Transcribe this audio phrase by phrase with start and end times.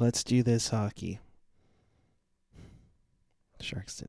[0.00, 1.18] Let's do this hockey.
[3.60, 4.06] Sharks did.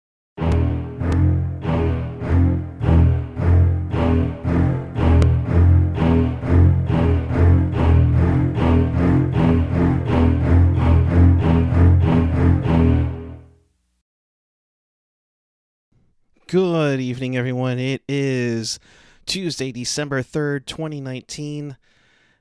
[16.46, 17.80] Good evening, everyone.
[17.80, 18.80] It is
[19.26, 21.78] Tuesday, December 3rd, 2019.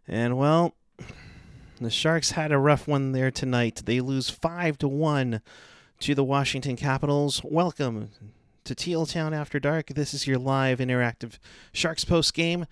[0.07, 0.75] And well,
[1.87, 3.83] the Sharks had a rough one there tonight.
[3.85, 5.41] They lose 5 to 1
[6.01, 7.41] to the Washington Capitals.
[7.45, 8.11] Welcome
[8.65, 9.89] to Teal Town After Dark.
[9.89, 11.39] This is your live interactive
[11.73, 12.67] Sharks post game.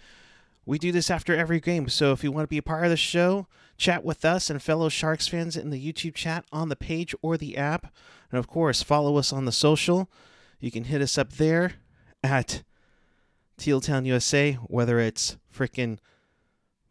[0.64, 2.91] We do this after every game, so if you want to be a part of
[2.91, 3.47] the show,
[3.78, 7.36] chat with us and fellow Sharks fans in the YouTube chat on the page or
[7.36, 7.95] the app.
[8.33, 10.11] And of course, follow us on the social.
[10.59, 11.75] You can hit us up there
[12.25, 12.64] at
[13.56, 15.98] Teal Town USA, whether it's frickin'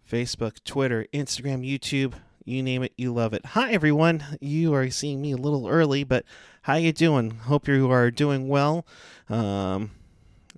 [0.09, 3.43] Facebook, Twitter, Instagram, YouTube, you name it, you love it.
[3.43, 4.23] Hi everyone.
[4.39, 6.25] You are seeing me a little early, but
[6.63, 7.31] how you doing?
[7.31, 8.85] Hope you are doing well.
[9.29, 9.91] Um,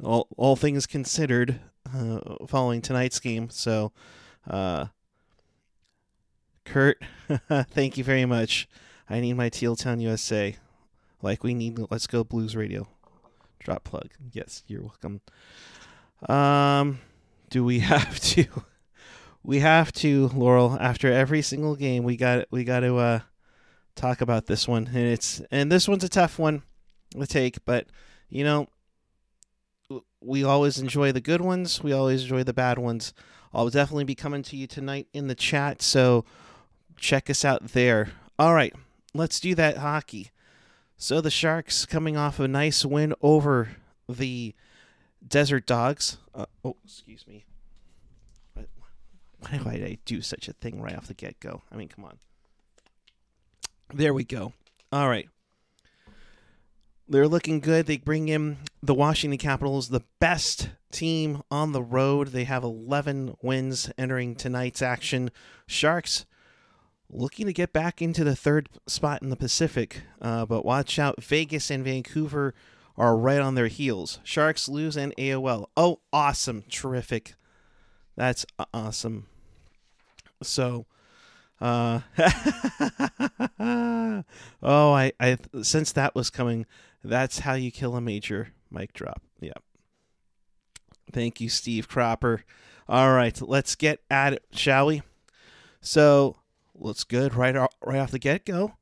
[0.03, 1.61] all, all things considered,
[1.95, 3.49] uh, following tonight's game.
[3.49, 3.93] So,
[4.49, 4.87] uh,
[6.65, 7.01] Kurt,
[7.49, 8.67] thank you very much.
[9.09, 10.57] I need my Teal Town USA,
[11.21, 12.89] like we need Let's Go Blues Radio.
[13.59, 14.09] Drop plug.
[14.33, 15.21] Yes, you're welcome.
[16.27, 16.99] Um,
[17.49, 18.45] do we have to?
[19.47, 20.75] We have to, Laurel.
[20.77, 23.19] After every single game, we got we got to uh,
[23.95, 26.63] talk about this one, and it's and this one's a tough one
[27.17, 27.87] to take, but
[28.27, 28.67] you know,
[30.19, 31.81] we always enjoy the good ones.
[31.81, 33.13] We always enjoy the bad ones.
[33.53, 36.25] I'll definitely be coming to you tonight in the chat, so
[36.97, 38.09] check us out there.
[38.37, 38.73] All right,
[39.13, 40.31] let's do that hockey.
[40.97, 43.77] So the Sharks coming off a nice win over
[44.09, 44.53] the
[45.25, 46.17] Desert Dogs.
[46.35, 47.45] Uh, oh, excuse me.
[49.39, 51.61] Why did I do such a thing right off the get go?
[51.71, 52.17] I mean, come on.
[53.93, 54.53] There we go.
[54.91, 55.29] All right.
[57.07, 57.85] They're looking good.
[57.85, 62.29] They bring in the Washington Capitals, the best team on the road.
[62.29, 65.31] They have 11 wins entering tonight's action.
[65.67, 66.25] Sharks
[67.09, 70.01] looking to get back into the third spot in the Pacific.
[70.21, 72.53] Uh, but watch out, Vegas and Vancouver
[72.97, 74.19] are right on their heels.
[74.23, 75.67] Sharks lose and AOL.
[75.77, 76.63] Oh, awesome.
[76.69, 77.35] Terrific.
[78.17, 79.27] That's awesome.
[80.41, 80.87] So,
[81.61, 82.01] uh,
[83.59, 86.65] oh, I, I, since that was coming,
[87.03, 89.21] that's how you kill a major mic drop.
[89.39, 89.61] Yep.
[91.11, 92.43] Thank you, Steve Cropper.
[92.89, 95.03] All right, let's get at it, shall we?
[95.79, 96.37] So,
[96.73, 98.73] looks good right off, right off the get go.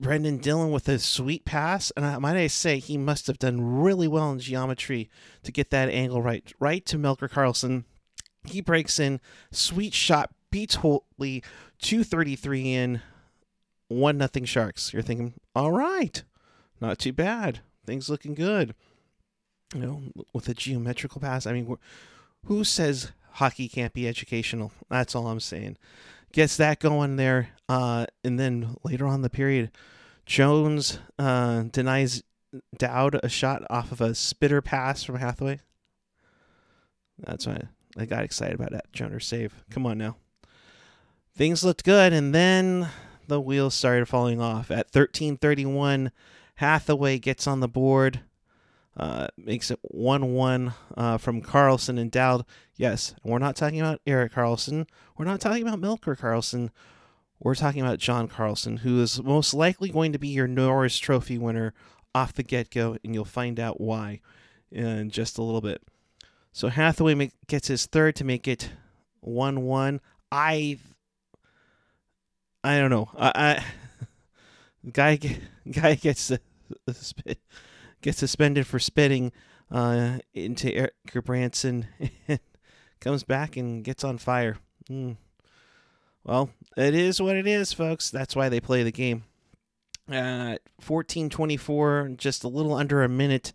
[0.00, 3.60] Brenden Dillon with a sweet pass, and I might I say he must have done
[3.60, 5.10] really well in geometry
[5.42, 7.84] to get that angle right, right to Melker Karlsson.
[8.46, 9.20] He breaks in,
[9.50, 10.76] sweet shot, beats
[12.04, 13.02] thirty three in,
[13.88, 14.92] one nothing Sharks.
[14.92, 16.22] You're thinking, all right,
[16.80, 18.74] not too bad, things looking good.
[19.74, 20.02] You know,
[20.32, 21.46] with a geometrical pass.
[21.46, 21.76] I mean,
[22.44, 24.72] who says hockey can't be educational?
[24.88, 25.76] That's all I'm saying
[26.36, 27.48] gets that going there.
[27.68, 29.72] Uh, and then later on the period,
[30.26, 32.22] Jones uh, denies
[32.76, 35.60] Dowd a shot off of a spitter pass from Hathaway.
[37.18, 37.62] That's why
[37.96, 39.64] I got excited about that Jones save.
[39.70, 40.16] Come on now.
[41.34, 42.88] Things looked good, and then
[43.28, 44.70] the wheels started falling off.
[44.70, 46.10] At 13:31,
[46.56, 48.20] Hathaway gets on the board.
[48.96, 52.46] Uh, makes it 1 1 uh, from Carlson and Dowd.
[52.76, 54.88] Yes, we're not talking about Erik Karlsson.
[55.18, 56.70] We're not talking about Melker Karlsson.
[57.38, 61.36] We're talking about John Carlson, who is most likely going to be your Norris Trophy
[61.36, 61.74] winner
[62.14, 64.20] off the get go, and you'll find out why
[64.72, 65.82] in just a little bit.
[66.56, 68.70] So Hathaway gets his third to make it
[69.20, 70.00] 1 1.
[70.32, 70.78] I.
[72.64, 73.10] I don't know.
[73.14, 73.64] I, I
[74.90, 75.18] guy
[75.70, 76.32] guy gets
[76.92, 77.40] spit
[78.00, 79.32] gets suspended for spitting
[79.70, 81.88] uh, into Erik Branson
[82.26, 82.40] and
[83.00, 84.56] comes back and gets on fire.
[84.88, 85.18] Mm.
[86.24, 88.08] Well, it is what it is, folks.
[88.08, 89.24] That's why they play the game.
[90.10, 93.52] Uh, 14-24, just a little under a minute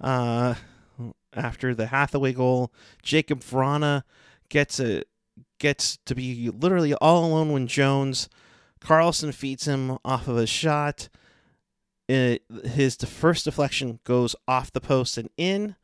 [0.00, 0.54] uh,
[1.36, 2.72] after the Hathaway goal.
[3.02, 4.02] Jakub Vrana
[4.48, 5.04] gets a
[5.58, 8.28] gets to be literally all alone when Jones.
[8.80, 11.08] Carlson feeds him off of a shot
[12.08, 15.76] it, his first deflection goes off the post and in,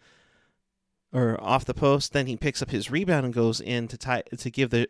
[1.12, 2.12] or off the post.
[2.12, 4.88] Then he picks up his rebound and goes in to tie to give the,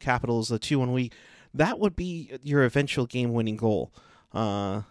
[0.00, 1.14] Capitals a two one lead.
[1.52, 3.92] That would be your eventual game winning goal.
[4.32, 4.82] Uh,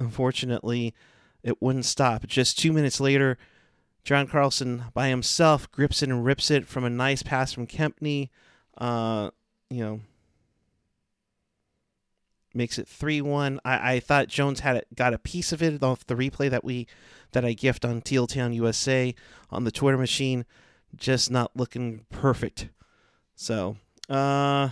[0.00, 0.94] unfortunately,
[1.42, 2.26] it wouldn't stop.
[2.26, 3.38] Just two minutes later,
[4.04, 8.30] John Carlson by himself grips it and rips it from a nice pass from Kempny.
[8.78, 9.30] Uh,
[9.68, 10.00] you know,
[12.54, 13.60] makes it three one.
[13.64, 16.64] I, I thought Jones had it, got a piece of it off the replay that
[16.64, 16.86] we
[17.32, 19.14] that I gift on Teal Town USA
[19.50, 20.44] on the Twitter machine,
[20.96, 22.68] just not looking perfect.
[23.36, 23.76] So,
[24.08, 24.70] uh,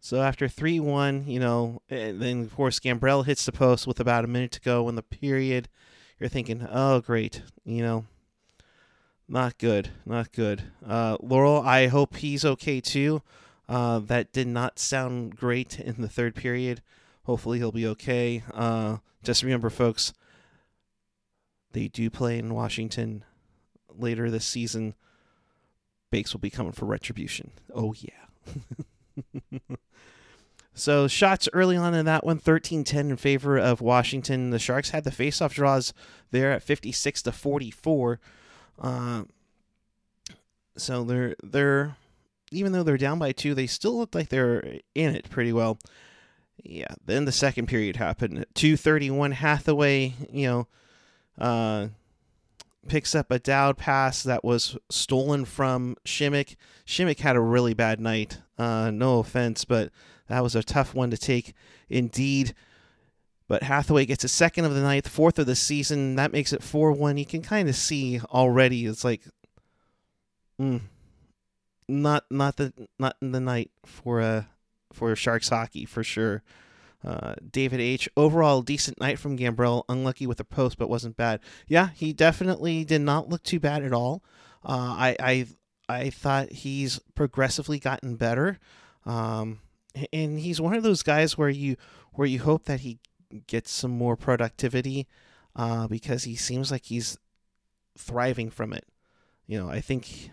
[0.00, 4.24] so after three one, you know, then of course Gambrell hits the post with about
[4.24, 5.68] a minute to go in the period.
[6.22, 8.04] You're thinking, oh great, you know,
[9.26, 10.62] not good, not good.
[10.86, 13.22] Uh, Laurel, I hope he's okay too.
[13.68, 16.80] Uh, that did not sound great in the third period.
[17.24, 18.44] Hopefully he'll be okay.
[18.54, 20.12] Uh, just remember, folks,
[21.72, 23.24] they do play in Washington
[23.92, 24.94] later this season.
[26.12, 27.50] Bakes will be coming for retribution.
[27.74, 29.58] Oh, yeah.
[30.74, 34.50] so shots early on in that one 13-10 in favor of Washington.
[34.50, 35.92] The Sharks had the faceoff draws
[36.30, 38.20] there at 56 to 44.
[38.80, 39.24] Uh,
[40.76, 41.96] so they're they're
[42.50, 45.78] even though they're down by two, they still look like they're in it pretty well.
[46.62, 48.44] Yeah, then the second period happened.
[48.54, 50.68] 231 Hathaway, you know,
[51.38, 51.88] uh,
[52.88, 56.56] picks up a Dowd pass that was stolen from Simek.
[56.86, 58.40] Simek had a really bad night.
[58.58, 59.90] Uh, no offense, but
[60.32, 61.52] that was a tough one to take
[61.90, 62.54] indeed.
[63.48, 66.16] But Hathaway gets a second of the ninth, fourth of the season.
[66.16, 67.18] That makes it 4 1.
[67.18, 68.86] You can kind of see already.
[68.86, 69.20] It's like,
[70.58, 70.80] mm,
[71.86, 74.44] not not the not in the night for uh
[74.90, 76.42] for Sharks hockey for sure.
[77.04, 78.08] Uh, David H.
[78.16, 79.82] Overall, decent night from Gambrell.
[79.86, 81.40] Unlucky with the post, but wasn't bad.
[81.66, 84.22] Yeah, he definitely did not look too bad at all.
[84.64, 85.46] Uh, I I
[85.88, 88.58] I thought he's progressively gotten better,
[89.04, 89.60] um,
[90.12, 91.76] and he's one of those guys where you
[92.12, 92.98] where you hope that he
[93.46, 95.06] gets some more productivity,
[95.56, 97.18] uh, because he seems like he's
[97.96, 98.86] thriving from it.
[99.46, 100.30] You know, I think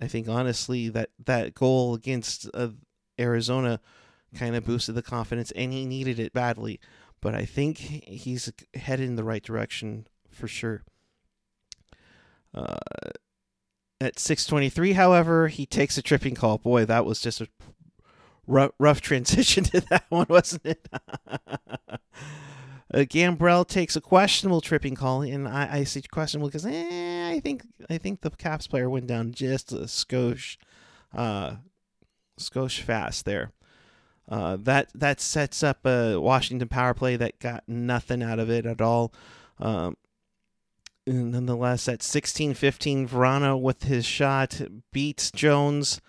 [0.00, 2.68] I think honestly that that goal against uh,
[3.18, 3.80] Arizona
[4.34, 6.80] kind of boosted the confidence, and he needed it badly.
[7.20, 10.82] But I think he's headed in the right direction for sure.
[12.54, 12.76] Uh,
[14.00, 16.58] at 6:23, however, he takes a tripping call.
[16.58, 17.48] Boy, that was just a
[18.46, 20.88] rough, rough transition to that one, wasn't it?
[22.94, 27.40] Uh, Gambrell takes a questionable tripping call, and I, I say questionable because eh, I
[27.40, 30.56] think I think the Caps player went down just a skosh,
[31.12, 31.56] uh,
[32.38, 33.50] skosh fast there.
[34.28, 38.64] Uh, that that sets up a Washington power play that got nothing out of it
[38.64, 39.12] at all.
[39.58, 39.96] Um,
[41.06, 44.60] nonetheless, at 16-15, Vrana with his shot
[44.92, 46.00] beats Jones,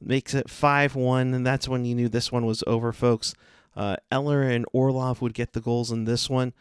[0.00, 3.34] makes it 5-1, and that's when you knew this one was over, folks.
[3.76, 6.52] Uh, Eller and Orlov would get the goals in this one.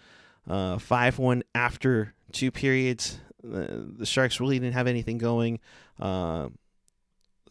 [0.49, 3.19] Uh, 5 1 after two periods.
[3.43, 3.65] Uh,
[3.97, 5.59] the Sharks really didn't have anything going.
[5.99, 6.49] Uh,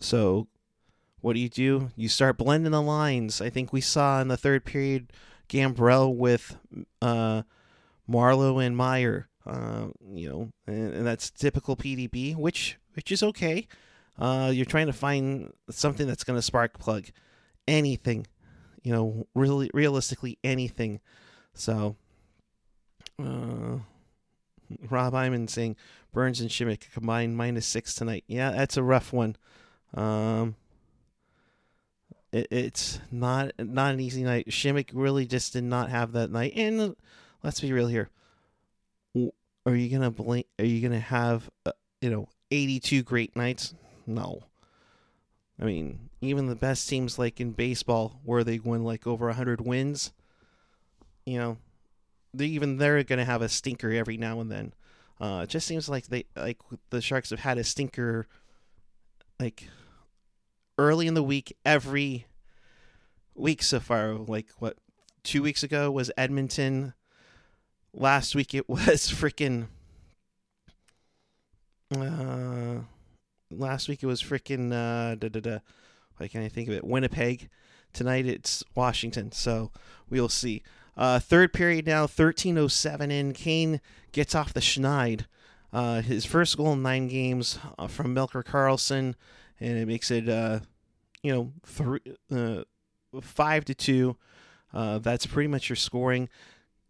[0.00, 0.48] so,
[1.20, 1.90] what do you do?
[1.96, 3.40] You start blending the lines.
[3.40, 5.12] I think we saw in the third period
[5.48, 6.56] Gambrell with
[7.00, 7.42] uh,
[8.08, 9.28] Marleau and Meier.
[9.46, 13.66] Uh, you know, and, and, that's typical PDB, which which is okay.
[14.18, 17.06] Uh, you're trying to find something that's going to spark plug
[17.66, 18.26] anything
[18.82, 21.00] you know, really realistically anything.
[21.54, 21.96] So,
[23.18, 23.78] uh,
[24.88, 25.76] Rob Iman saying
[26.12, 28.24] Burns and Simek combined minus six tonight.
[28.26, 29.36] Yeah, that's a rough one.
[29.94, 30.56] Um,
[32.32, 34.48] it, it's not not an easy night.
[34.48, 36.52] Simek really just did not have that night.
[36.56, 36.96] And
[37.42, 38.08] let's be real here.
[39.64, 40.12] Are you gonna?
[40.58, 43.74] Are you gonna have uh, you know eighty two great nights?
[44.06, 44.44] No.
[45.60, 49.60] I mean, even the best teams like in baseball where they win like over 100
[49.60, 50.12] wins,
[51.24, 51.58] you know,
[52.34, 54.72] they even they're going to have a stinker every now and then.
[55.20, 56.58] Uh, it just seems like they like
[56.90, 58.26] the Sharks have had a stinker
[59.38, 59.68] like
[60.78, 62.26] early in the week every
[63.34, 64.14] week so far.
[64.14, 64.78] Like what
[65.22, 66.94] two weeks ago was Edmonton.
[67.94, 69.66] Last week it was freaking.
[71.94, 72.80] Uh,
[73.58, 74.72] last week it was freaking.
[74.72, 75.58] Uh, da da da
[76.16, 76.84] why can't I think of it?
[76.84, 77.48] Winnipeg.
[77.92, 79.32] Tonight it's Washington.
[79.32, 79.70] So
[80.08, 80.62] we'll see.
[80.96, 83.32] Uh, third period now, 13.07 in.
[83.32, 83.80] Kane
[84.12, 85.26] gets off the schneid.
[85.72, 89.14] Uh, his first goal in nine games uh, from Melker Karlsson,
[89.58, 90.60] and it makes it, uh,
[91.22, 92.62] you know, three, uh,
[93.20, 94.16] five to two.
[94.72, 96.28] Uh, that's pretty much your scoring.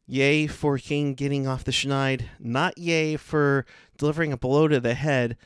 [0.07, 2.25] Yay for Kane getting off the schneid.
[2.41, 3.65] Not yay for
[3.97, 5.37] delivering a blow to the head.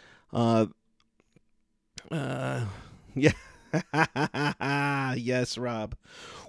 [2.10, 2.66] Uh,
[3.14, 3.32] yeah.
[5.14, 5.96] yes, Rob.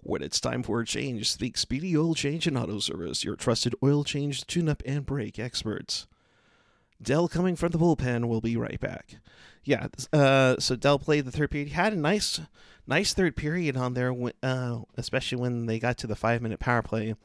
[0.03, 3.75] When it's time for a change, speak Speedy Oil Change and Auto Service, your trusted
[3.83, 6.07] oil change, tune up, and brake experts.
[7.01, 8.25] Dell coming from the bullpen.
[8.25, 9.17] We'll be right back.
[9.63, 11.67] Yeah, uh, so Dell played the third period.
[11.69, 12.39] He had a nice,
[12.87, 16.81] nice third period on there, uh, especially when they got to the five minute power
[16.81, 17.15] play.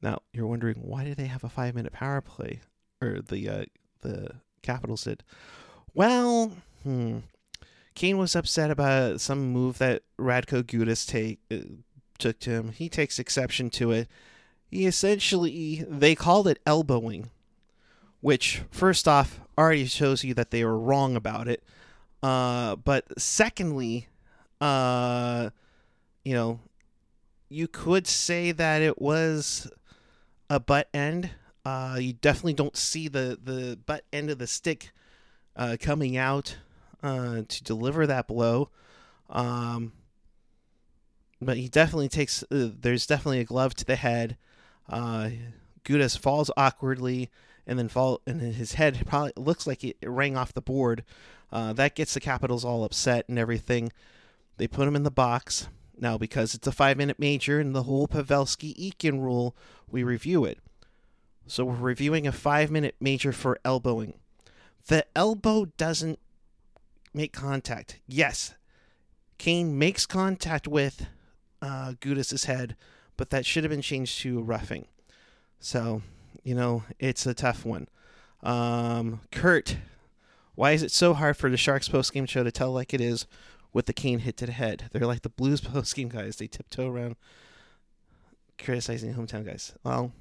[0.00, 2.60] Now you're wondering why did they have a five minute power play,
[3.00, 3.64] or the uh,
[4.00, 4.30] the
[4.62, 5.22] Capitals did?
[5.94, 7.18] Well, hmm.
[7.94, 11.56] Kane was upset about some move that Radko Gudas take uh,
[12.18, 12.72] took to him.
[12.72, 14.08] He takes exception to it.
[14.70, 17.30] He essentially they called it elbowing,
[18.20, 21.62] which first off already shows you that they were wrong about it.
[22.22, 24.08] Uh, but secondly,
[24.60, 25.50] uh,
[26.24, 26.60] you know,
[27.48, 29.70] you could say that it was
[30.48, 31.30] a butt end.
[31.64, 34.92] Uh, you definitely don't see the the butt end of the stick
[35.56, 36.56] uh, coming out
[37.02, 38.70] uh, to deliver that blow.
[39.30, 39.92] Um,
[41.40, 42.42] but he definitely takes.
[42.44, 44.36] Uh, there's definitely a glove to the head.
[44.88, 45.30] Uh,
[45.84, 47.30] Gudas falls awkwardly
[47.66, 51.04] and then fall, and his head probably looks like it, rang off the board.
[51.50, 53.92] Uh, that gets the Capitals all upset and everything.
[54.56, 55.68] They put him in the box.
[55.98, 59.54] Now, because it's a five minute major and the whole Pavelski Eakin rule,
[59.88, 60.58] we review it.
[61.46, 64.14] So we're reviewing a five minute major for elbowing.
[64.86, 66.18] The elbow doesn't
[67.14, 68.00] make contact.
[68.06, 68.54] Yes,
[69.38, 71.06] Kane makes contact with
[71.60, 72.76] uh, Gudas's head,
[73.16, 74.86] but that should have been changed to roughing.
[75.60, 76.02] So,
[76.42, 77.88] you know, it's a tough one.
[78.42, 79.76] Um, Kurt,
[80.54, 83.00] why is it so hard for the Sharks post game show to tell like it
[83.00, 83.26] is
[83.72, 84.84] with the Kane hit to the head?
[84.92, 86.36] They're like the Blues post game guys.
[86.36, 87.16] They tiptoe around
[88.58, 89.72] criticizing hometown guys.
[89.84, 90.12] Well,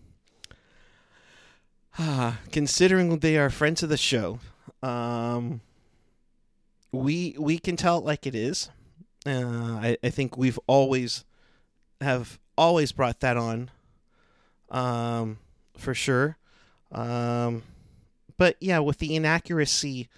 [1.97, 4.39] ah, considering they are friends of the show,
[4.81, 5.61] um,
[6.91, 8.69] we we can tell it like it is.
[9.25, 11.25] Uh, I, I think we've always
[12.01, 13.71] have always brought that on,
[14.69, 15.39] um,
[15.77, 16.37] for sure.
[16.91, 17.63] Um,
[18.37, 20.09] but yeah, with the inaccuracy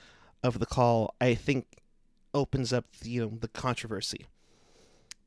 [0.44, 1.68] of the call, I think
[2.34, 4.26] opens up the, you know the controversy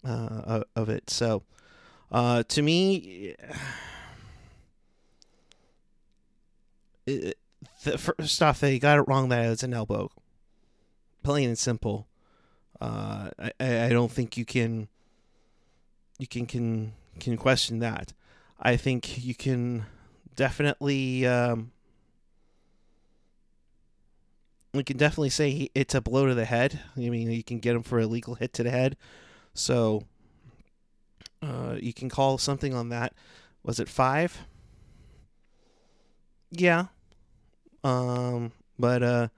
[0.04, 1.10] uh, of it.
[1.10, 1.42] So,
[2.10, 3.36] uh, to me,
[7.06, 7.38] it,
[7.84, 10.10] the first off, they got it wrong that it's an elbow
[11.26, 12.06] plain and simple.
[12.80, 14.86] Uh, I, I don't think you can
[16.18, 18.12] you can can can question that.
[18.60, 19.86] I think you can
[20.36, 21.72] definitely um,
[24.72, 26.78] we can definitely say it's a blow to the head.
[26.96, 28.96] I mean, you can get him for a legal hit to the head.
[29.52, 30.04] So
[31.42, 33.14] uh, you can call something on that.
[33.64, 34.44] Was it five?
[36.52, 36.86] Yeah.
[37.82, 39.28] Um, but uh,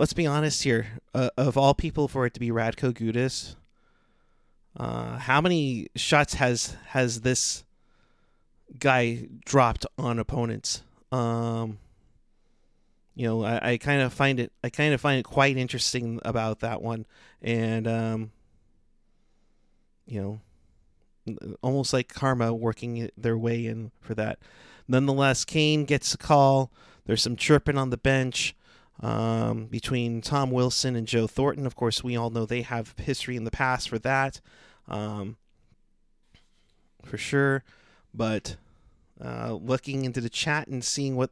[0.00, 0.86] let's be honest here.
[1.14, 3.54] Uh, of all people, for it to be Radko Gudas,
[4.76, 7.64] uh, how many shots has has this
[8.78, 10.82] guy dropped on opponents?
[11.12, 11.78] Um,
[13.14, 16.18] you know, I, I kind of find it I kind of find it quite interesting
[16.24, 17.04] about that one,
[17.42, 18.32] and um,
[20.06, 20.40] you
[21.26, 24.38] know, almost like karma working their way in for that.
[24.88, 26.72] Nonetheless, Kane gets a call.
[27.04, 28.54] There's some chirping on the bench
[29.00, 31.66] um, between Tom Wilson and Joe Thornton.
[31.66, 34.40] Of course, we all know they have history in the past for that,
[34.88, 35.36] um,
[37.04, 37.64] for sure.
[38.12, 38.56] But
[39.22, 41.30] uh, looking into the chat and seeing what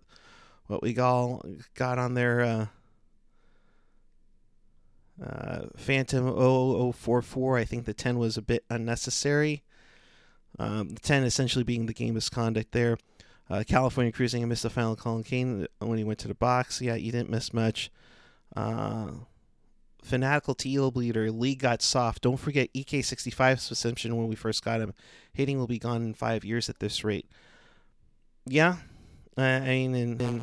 [0.66, 1.42] what we all
[1.74, 2.40] got on there.
[2.42, 2.66] Uh,
[5.24, 9.64] uh, Phantom 0044, I think the 10 was a bit unnecessary.
[10.58, 12.98] Um, the 10 essentially being the game misconduct there.
[13.50, 16.34] Uh, California cruising, I missed the final call on Kane when he went to the
[16.34, 16.82] box.
[16.82, 17.90] Yeah, you didn't miss much.
[18.54, 19.08] Uh,
[20.02, 22.22] Fanatical Teal Bleeder, League got soft.
[22.22, 24.94] Don't forget EK65's suspension when we first got him.
[25.32, 27.26] Hitting will be gone in five years at this rate.
[28.46, 28.76] Yeah,
[29.36, 30.42] I mean, and, and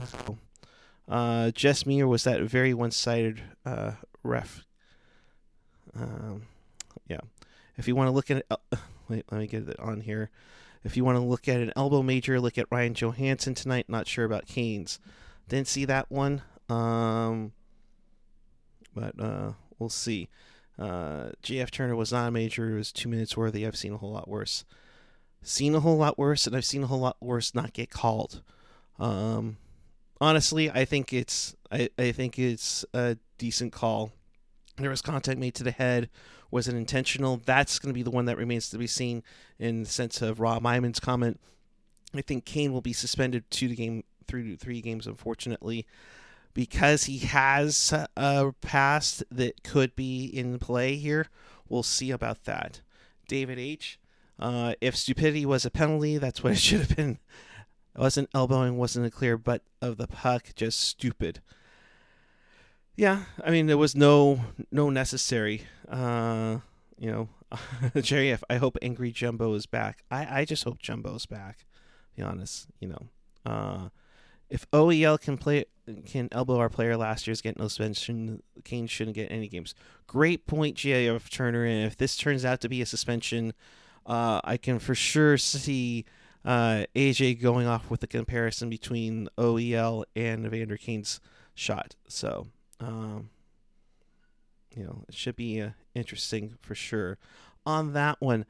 [1.07, 3.91] uh, Jess Meir was that very one-sided uh,
[4.23, 4.63] ref.
[5.95, 6.43] Um,
[7.07, 7.21] yeah,
[7.77, 8.57] if you want to look at it, uh,
[9.09, 10.29] wait, let me get it on here.
[10.85, 13.87] If you want to look at an elbow major, look at Ryan Johansen tonight.
[13.89, 14.99] Not sure about Canes.
[15.49, 16.43] Didn't see that one.
[16.69, 17.53] Um,
[18.93, 20.29] but uh, we'll see.
[20.77, 22.69] Uh, JF Turner was not a major.
[22.69, 23.65] It was two minutes worthy.
[23.65, 24.63] I've seen a whole lot worse.
[25.41, 28.43] Seen a whole lot worse, and I've seen a whole lot worse not get called.
[28.99, 29.57] Um,
[30.21, 34.11] honestly, I think it's I, I think it's a decent call.
[34.77, 36.09] There was contact made to the head.
[36.55, 37.41] Was it intentional?
[37.43, 39.23] That's going to be the one that remains to be seen
[39.59, 41.37] in the sense of Rob Iman's comment.
[42.15, 45.85] I think Kane will be suspended to the game through three games, unfortunately,
[46.53, 51.27] because he has a past that could be in play here.
[51.67, 52.79] We'll see about that.
[53.27, 53.99] David H.
[54.39, 57.19] Uh, if stupidity was a penalty, that's what it should have been.
[57.97, 61.41] It wasn't elbowing, wasn't a clear butt of the puck, just stupid.
[62.95, 65.63] Yeah, I mean there was no no necessary.
[65.89, 66.59] Uh,
[66.97, 67.29] you know,
[68.01, 68.37] Jerry.
[68.49, 70.03] I hope Angry Jumbo is back.
[70.09, 71.65] I I just hope Jumbo's back.
[72.15, 73.07] be honest, you know.
[73.45, 73.89] Uh,
[74.49, 75.65] if OEL can play
[76.05, 79.75] can elbow our player last year's get no suspension, Kane shouldn't get any games.
[80.07, 81.65] Great point, GIF Turner.
[81.65, 83.53] And if this turns out to be a suspension,
[84.05, 86.05] uh, I can for sure see
[86.43, 91.19] uh, AJ going off with the comparison between OEL and Evander Kane's
[91.53, 91.95] shot.
[92.07, 92.47] So,
[92.79, 93.29] um,
[94.75, 97.17] you know, it should be uh, interesting for sure.
[97.65, 98.45] On that one,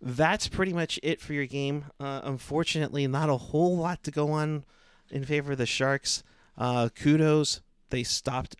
[0.00, 1.86] that's pretty much it for your game.
[1.98, 4.64] Uh, unfortunately, not a whole lot to go on
[5.10, 6.22] in favor of the Sharks.
[6.56, 7.60] Uh, kudos,
[7.90, 8.56] they stopped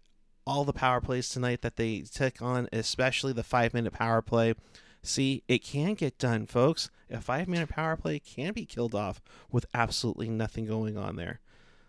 [0.47, 4.55] all the power plays tonight that they took on, especially the five minute power play.
[5.03, 6.91] See, it can get done, folks.
[7.11, 11.41] A five minute power play can be killed off with absolutely nothing going on there.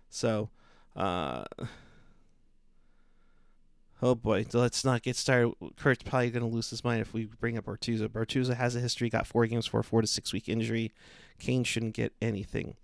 [0.10, 0.50] So,
[0.96, 1.44] uh,
[4.01, 5.53] oh boy, let's not get started.
[5.77, 8.08] Kurt's probably going to lose his mind if we bring up Bortuzzo.
[8.08, 10.91] Bortuzzo has a history, got four games for a four to six week injury.
[11.39, 12.75] Kane shouldn't get anything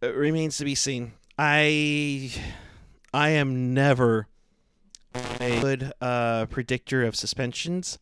[0.00, 1.12] it remains to be seen.
[1.38, 2.32] I
[3.12, 4.28] I am never
[5.40, 7.98] a good uh, predictor of suspensions.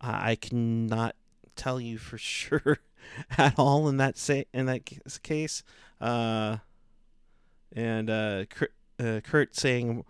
[0.00, 1.16] I cannot
[1.56, 2.78] tell you for sure
[3.36, 4.84] at all in that say in that
[5.22, 5.62] case.
[6.00, 6.58] Uh,
[7.72, 10.04] and uh, Kurt, uh, Kurt saying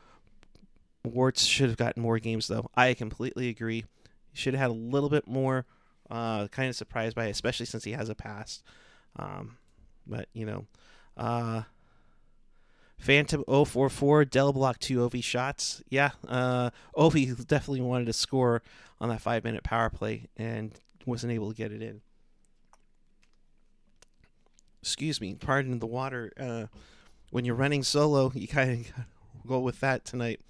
[1.05, 2.71] Warts should have gotten more games though.
[2.75, 3.85] I completely agree.
[4.33, 5.67] He should have had a little bit more.
[6.11, 8.63] Uh, kind of surprised by it, especially since he has a past.
[9.17, 9.57] Um,
[10.07, 10.67] but you know,
[11.17, 11.63] uh,
[12.99, 15.83] Phantom 044, Dell Block 2 Ovi shots.
[15.89, 18.63] Yeah, uh, Ovi definitely wanted to score
[19.01, 20.73] on that five minute power play and
[21.05, 22.01] wasn't able to get it in.
[24.81, 26.33] Excuse me, pardon the water.
[26.39, 26.67] Uh,
[27.31, 30.41] when you're running solo, you kind of go with that tonight.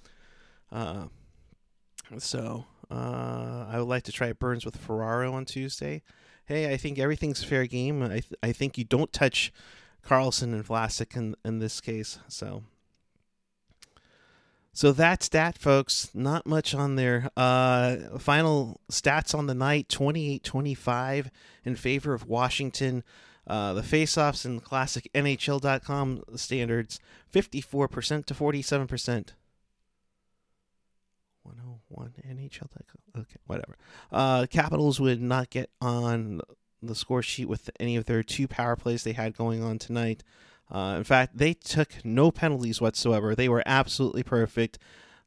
[0.75, 1.05] Uh,
[2.19, 6.03] so uh, I would like to try Burns with Ferraro on Tuesday.
[6.47, 8.03] Hey, I think everything's fair game.
[8.03, 9.53] I th- I think you don't touch
[10.05, 12.19] Karlsson and Vlasic in in this case.
[12.29, 12.65] So
[14.73, 16.11] so that's that, folks.
[16.13, 17.31] Not much on there.
[17.37, 21.31] Uh, final stats on the night 28 25
[21.65, 23.05] in favor of Washington.
[23.47, 26.99] Uh, the faceoffs in classic NHL.com standards
[27.33, 29.29] 54% to 47%.
[31.45, 33.23] 101 NHL.com.
[33.23, 33.77] Okay, whatever.
[34.13, 36.41] Uh, Capitals would not get on
[36.83, 40.23] the score sheet with any of their two power plays they had going on tonight.
[40.71, 43.35] Uh, in fact, they took no penalties whatsoever.
[43.35, 44.79] They were absolutely perfect.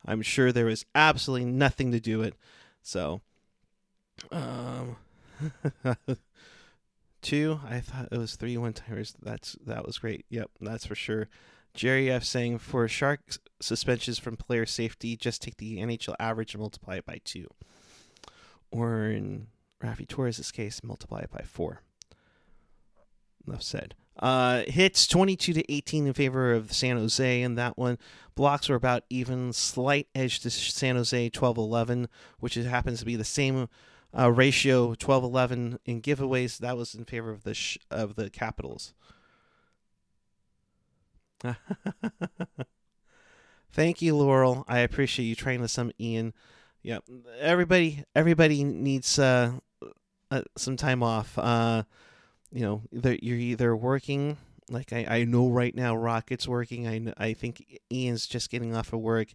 [0.05, 2.33] I'm sure there was absolutely nothing to do it.
[2.81, 3.21] So,
[4.31, 4.97] um,
[7.21, 7.59] two.
[7.67, 9.15] I thought it was three one timers.
[9.21, 10.25] That's that was great.
[10.29, 11.27] Yep, that's for sure.
[11.77, 13.21] Jerry F saying for shark
[13.61, 17.47] suspensions from player safety, just take the NHL average and multiply it by two.
[18.71, 19.47] Or in
[19.81, 21.83] Raffi Torres' case, multiply it by four.
[23.47, 23.93] Enough said.
[24.17, 27.99] Uh, hits 22 to 18 in favor of San Jose in that one.
[28.33, 32.09] Blocks were about even, slight edge to San Jose 12 11,
[32.39, 33.69] which happens to be the same
[34.17, 36.57] uh, ratio 12 11 in giveaways.
[36.57, 38.95] That was in favor of the sh- of the Capitals.
[43.71, 44.65] Thank you, Laurel.
[44.67, 46.33] I appreciate you trying this some Ian.
[46.83, 47.03] Yep.
[47.39, 49.53] Everybody everybody needs uh,
[50.31, 51.37] uh, some time off.
[51.37, 51.83] Uh,
[52.51, 54.37] you know, either you're either working,
[54.69, 56.87] like I, I know right now, Rocket's working.
[56.87, 59.29] I I think Ian's just getting off of work.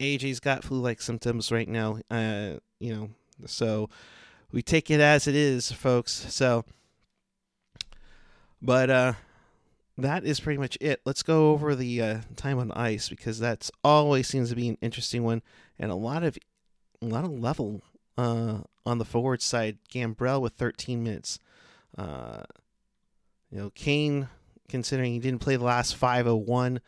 [0.00, 1.98] AJ's got flu-like symptoms right now.
[2.10, 3.10] Uh, you know,
[3.46, 3.90] so
[4.52, 6.12] we take it as it is, folks.
[6.32, 6.64] So,
[8.62, 9.12] but uh,
[9.98, 11.00] that is pretty much it.
[11.04, 14.78] Let's go over the uh, time on ice because that's always seems to be an
[14.80, 15.42] interesting one
[15.78, 16.38] and a lot of
[17.02, 17.82] a lot of level
[18.16, 21.38] uh, on the forward side, Gambrell with 13 minutes.
[21.96, 22.42] Uh,
[23.50, 24.28] you know, Kane,
[24.68, 26.80] considering he didn't play the last 501,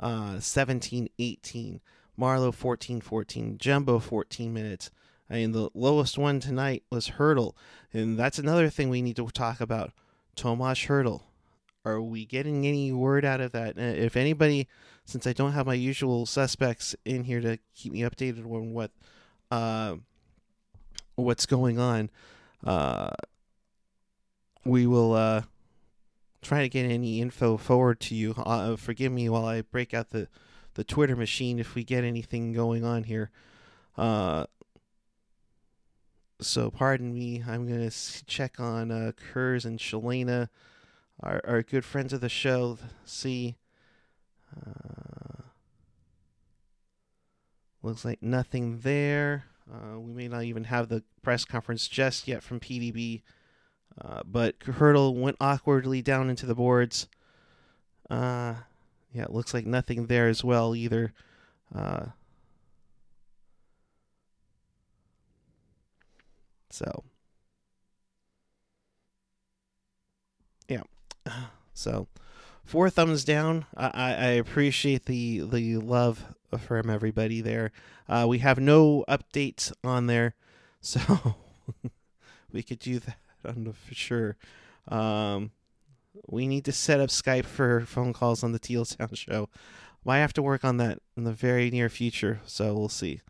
[0.00, 1.80] uh, 17 18.
[2.18, 3.58] Marleau 14 14.
[3.58, 4.90] Jumbo 14 minutes.
[5.28, 7.54] I mean, the lowest one tonight was Hertl.
[7.92, 9.92] And that's another thing we need to talk about.
[10.36, 11.22] Tomas Hertl.
[11.84, 13.78] Are we getting any word out of that?
[13.78, 14.68] Uh, if anybody,
[15.04, 18.90] since I don't have my usual suspects in here to keep me updated on what
[19.50, 19.96] uh,
[21.16, 22.10] what's going on,
[22.64, 23.10] uh,
[24.64, 25.42] we will uh,
[26.40, 28.34] try to get any info forward to you.
[28.36, 30.28] Uh, forgive me while I break out the,
[30.74, 33.30] the Twitter machine if we get anything going on here.
[33.96, 34.46] Uh,
[36.40, 37.42] so pardon me.
[37.46, 37.90] I'm gonna
[38.26, 40.48] check on uh, Kurz and Shalana.
[41.24, 43.56] Our, our good friends of the show see.
[44.54, 45.42] Uh,
[47.82, 49.44] looks like nothing there.
[49.72, 53.22] Uh, we may not even have the press conference just yet from PDB.
[53.98, 57.08] Uh, but Hertl went awkwardly down into the boards.
[58.10, 58.54] Uh,
[59.14, 61.14] yeah, it looks like nothing there as well either.
[61.74, 62.06] Uh,
[66.68, 67.04] so,
[70.68, 70.82] yeah.
[71.74, 72.06] So,
[72.64, 73.66] four thumbs down.
[73.76, 76.24] I, I appreciate the the love
[76.58, 77.72] from everybody there.
[78.08, 80.34] Uh, we have no updates on there,
[80.80, 81.34] so
[82.52, 84.36] we could do that on the for sure.
[84.88, 85.50] Um,
[86.28, 89.48] we need to set up Skype for phone calls on the Teal Sound show.
[90.04, 93.20] Might have to work on that in the very near future, so we'll see.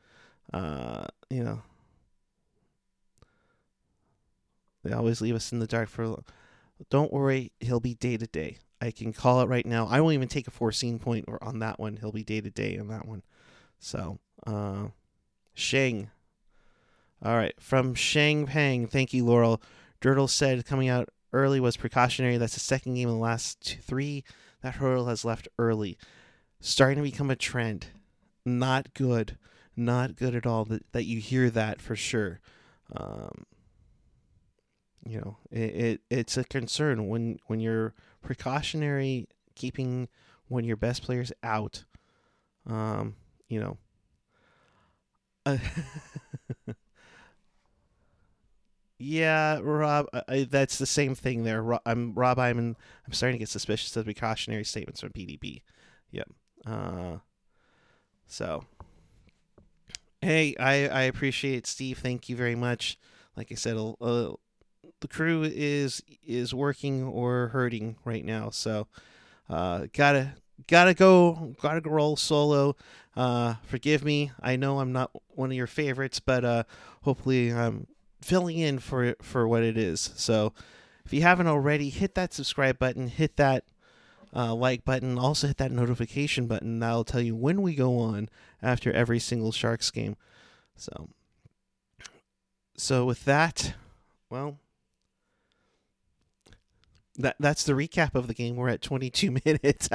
[0.53, 1.63] Uh, you know,
[4.83, 6.23] they always leave us in the dark for.
[6.91, 8.59] Don't worry, he'll be day to day.
[8.81, 9.87] I can call it right now.
[9.87, 11.97] I won't even take a foreseen point or on that one.
[11.97, 13.23] He'll be day to day on that one.
[13.79, 14.89] So, uh,
[15.55, 16.11] Sheng.
[17.23, 18.87] All right, from Sheng Peng.
[18.87, 19.63] Thank you, Laurel.
[20.01, 22.37] Durdle said coming out early was precautionary.
[22.37, 24.25] That's the second game in the last two, three
[24.63, 25.97] that Hertl has left early.
[26.61, 27.87] Starting to become a trend.
[28.45, 29.39] Not good.
[29.77, 32.41] Not good at all that, that you hear that for sure.
[32.95, 33.45] Um,
[35.07, 40.09] you know, it, it it's a concern when when you're precautionary keeping
[40.49, 41.85] one of your best players out.
[42.67, 43.17] Um,
[43.49, 43.77] you know.
[45.47, 45.59] Uh,
[48.99, 51.79] yeah, Rob, I, that's the same thing there.
[51.85, 52.39] I'm Rob.
[52.39, 55.63] I'm in, I'm starting to get suspicious of the precautionary statements from PDB.
[56.11, 56.29] Yep.
[56.67, 57.17] Uh,
[58.27, 58.65] so,
[60.23, 61.99] hey, I I appreciate Steve.
[61.99, 62.99] Thank you very much.
[63.37, 64.33] Like I said, uh,
[65.05, 68.87] the crew is is working or hurting right now, so
[69.51, 70.33] uh, gotta
[70.67, 72.75] gotta go gotta go roll solo.
[73.15, 74.33] Uh, forgive me.
[74.41, 76.63] I know I'm not one of your favorites, but uh,
[77.03, 77.87] hopefully I'm
[78.23, 80.11] filling in for for what it is.
[80.17, 80.55] So
[81.05, 83.65] if you haven't already, hit that subscribe button, hit that
[84.35, 86.79] uh, like button, also hit that notification button.
[86.79, 88.31] That'll tell you when we go on
[88.63, 90.17] after every single Sharks game.
[90.77, 91.11] So
[92.75, 93.75] so with that,
[94.31, 94.57] well
[97.17, 98.57] that that's the recap of the game.
[98.57, 99.89] We're at 22 minutes.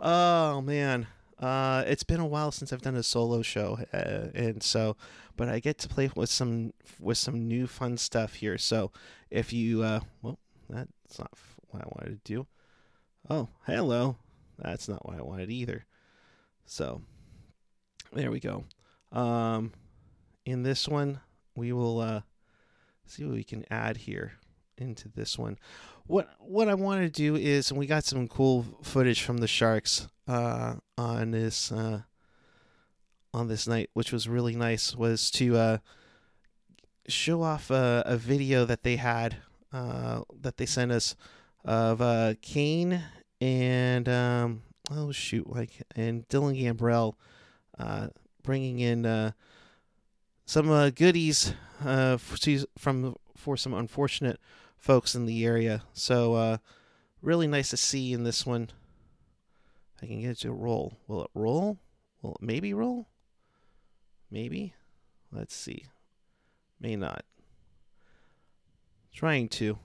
[0.00, 1.06] oh man,
[1.38, 4.96] uh, it's been a while since I've done a solo show, uh, and so,
[5.36, 8.58] but I get to play with some with some new fun stuff here.
[8.58, 8.92] So
[9.30, 11.32] if you, uh, well, that's not
[11.68, 12.46] what I wanted to do.
[13.30, 14.16] Oh, hello.
[14.58, 15.84] That's not what I wanted either.
[16.66, 17.02] So
[18.12, 18.64] there we go.
[19.12, 19.72] Um,
[20.44, 21.20] in this one,
[21.54, 22.20] we will uh,
[23.06, 24.32] see what we can add here
[24.80, 25.58] into this one.
[26.06, 29.46] What what I want to do is, and we got some cool footage from the
[29.46, 32.02] Sharks uh, on this uh,
[33.34, 34.96] on this night, which was really nice.
[34.96, 35.78] Was to uh,
[37.08, 39.36] show off a, a, video that they had
[39.72, 41.14] uh, that they sent us
[41.64, 43.02] of uh, Kane
[43.40, 47.14] and um, oh shoot, like and Dylan Gambrell
[47.78, 48.08] uh,
[48.42, 49.34] bringing in
[50.46, 51.52] some goodies
[52.78, 54.40] from for some unfortunate
[54.78, 55.82] folks in the area.
[55.92, 56.56] So uh,
[57.22, 58.70] really nice to see in this one.
[60.00, 60.98] I can get it to roll.
[61.06, 61.78] Will it roll?
[62.22, 63.08] Will it maybe roll?
[64.30, 64.74] Maybe.
[65.32, 65.86] Let's see.
[66.80, 67.24] May not.
[69.12, 69.78] Trying to.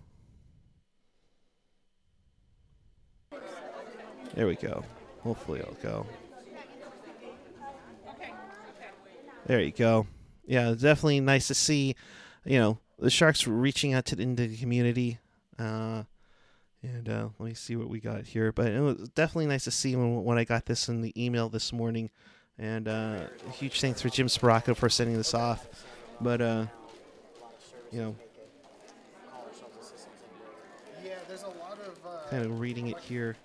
[4.35, 4.83] There we go.
[5.21, 6.05] Hopefully it'll go.
[9.45, 10.07] There you go.
[10.45, 11.95] Yeah, definitely nice to see,
[12.45, 15.19] you know, the Sharks reaching out to the, into the community.
[15.57, 16.03] Uh,
[16.81, 18.51] and uh, let me see what we got here.
[18.51, 21.49] But it was definitely nice to see when, when I got this in the email
[21.49, 22.09] this morning.
[22.59, 23.21] And uh,
[23.53, 25.85] huge thanks for Jim Sparacco for sending this off.
[26.21, 26.65] But, uh,
[27.91, 28.15] you know,
[32.29, 33.35] kind of reading it here.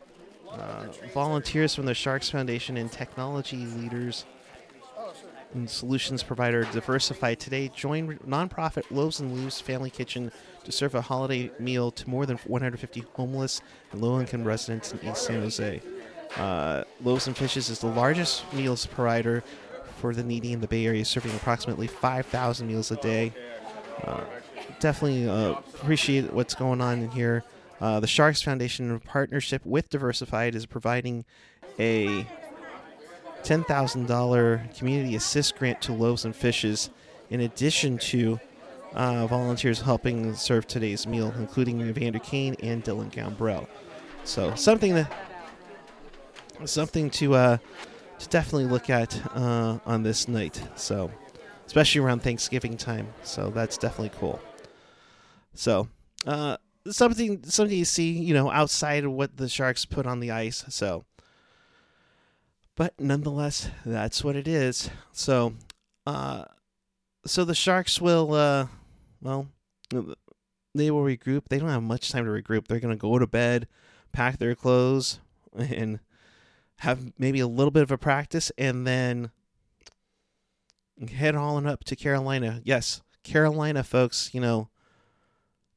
[0.50, 4.24] Uh, volunteers from the Sharks Foundation and technology leaders
[5.54, 10.30] and solutions provider Diversified today joined nonprofit Loaves and Leaves Family Kitchen
[10.64, 13.61] to serve a holiday meal to more than 150 homeless
[13.92, 15.82] and low-income residents in East San Jose.
[16.37, 19.42] Uh, Loaves and Fishes is the largest meals provider
[19.98, 23.32] for the needy in the Bay Area, serving approximately 5,000 meals a day.
[24.04, 24.20] Uh,
[24.80, 27.42] definitely uh, appreciate what's going on in here.
[27.80, 31.24] Uh, the Sharks Foundation, in partnership with Diversified, is providing
[31.78, 32.26] a
[33.42, 36.90] $10,000 community assist grant to Loaves and Fishes,
[37.31, 38.40] in addition to
[38.94, 43.66] uh, volunteers helping serve today's meal, including Evander Kane and Dylan Gambrell.
[44.24, 45.09] So something to
[46.64, 47.57] something to uh,
[48.18, 50.61] to definitely look at uh, on this night.
[50.74, 51.11] So
[51.66, 53.12] especially around Thanksgiving time.
[53.22, 54.40] So that's definitely cool.
[55.55, 55.88] So
[56.27, 56.57] uh,
[56.90, 60.64] something something you see, you know, outside of what the Sharks put on the ice.
[60.68, 61.05] So,
[62.79, 64.88] but nonetheless, that's what it is.
[65.11, 65.55] So,
[66.07, 66.45] uh,
[67.27, 68.69] so the Sharks will, uh,
[69.21, 69.49] well,
[69.91, 71.49] they will regroup.
[71.49, 72.69] They don't have much time to regroup.
[72.69, 73.67] They're gonna go to bed,
[74.12, 75.19] pack their clothes,
[75.57, 75.99] and
[76.77, 79.33] have maybe a little bit of a practice, and then
[81.12, 82.61] head on up to Carolina.
[82.62, 84.31] Yes, Carolina, folks.
[84.33, 84.69] You know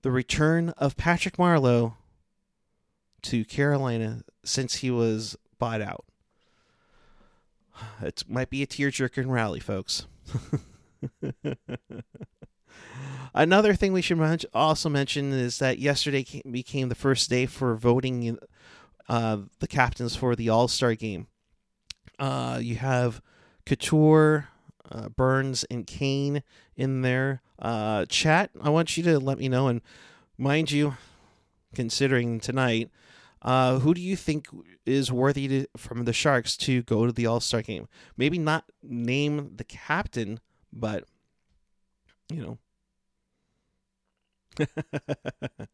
[0.04, 1.96] the return of Patrick Marleau
[3.24, 6.06] to Carolina since he was bought out.
[8.02, 10.08] It might be a tearjerker rally, folks.
[13.34, 18.38] Another thing we should also mention is that yesterday became the first day for voting
[19.08, 21.28] uh, the captains for the All Star game.
[22.20, 23.22] Uh, you have
[23.65, 24.50] Couture,
[24.91, 26.44] uh, Burns, and Kane
[26.76, 27.41] in there.
[27.58, 29.67] Uh, chat, I want you to let me know.
[29.67, 29.82] And
[30.38, 30.96] mind you,
[31.74, 32.89] considering tonight,
[33.41, 34.47] uh, who do you think
[34.86, 37.88] is worthy to, from the Sharks to go to the All Star game?
[38.15, 40.39] Maybe not name the captain,
[40.71, 41.06] but
[42.32, 42.58] you know.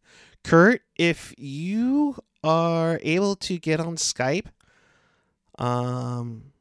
[0.43, 4.45] Kurt, if you are able to get on Skype,
[5.57, 6.51] um,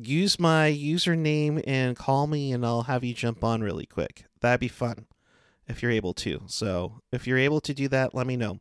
[0.00, 4.24] use my username and call me, and I'll have you jump on really quick.
[4.40, 5.06] That'd be fun
[5.66, 6.42] if you're able to.
[6.46, 8.60] So if you're able to do that, let me know.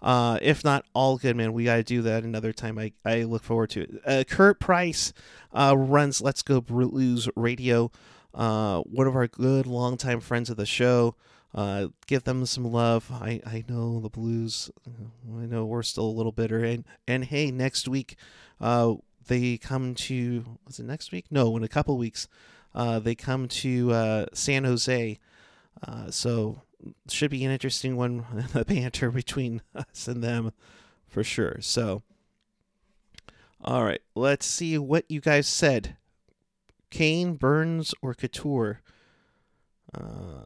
[0.00, 1.52] Uh, if not, all good, man.
[1.52, 2.78] We got to do that another time.
[2.78, 3.90] I, I look forward to it.
[4.06, 5.12] Uh, Kurt Price
[5.52, 7.90] uh, runs Let's Go Blues Radio,
[8.34, 11.16] uh, one of our good longtime friends of the show.
[11.54, 13.10] Uh, give them some love.
[13.10, 14.70] I, I know the Blues.
[14.86, 16.62] I know we're still a little bitter.
[16.62, 18.16] And and hey, next week,
[18.60, 18.94] uh,
[19.26, 21.26] they come to was it next week?
[21.30, 22.28] No, in a couple weeks,
[22.74, 25.18] uh, they come to uh, San Jose.
[25.86, 26.62] Uh, so
[27.08, 30.52] should be an interesting one, the banter between us and them,
[31.06, 31.58] for sure.
[31.60, 32.02] So,
[33.62, 35.96] all right, let's see what you guys said.
[36.90, 38.80] Kane, Burns, or Couture?
[39.94, 40.44] Uh,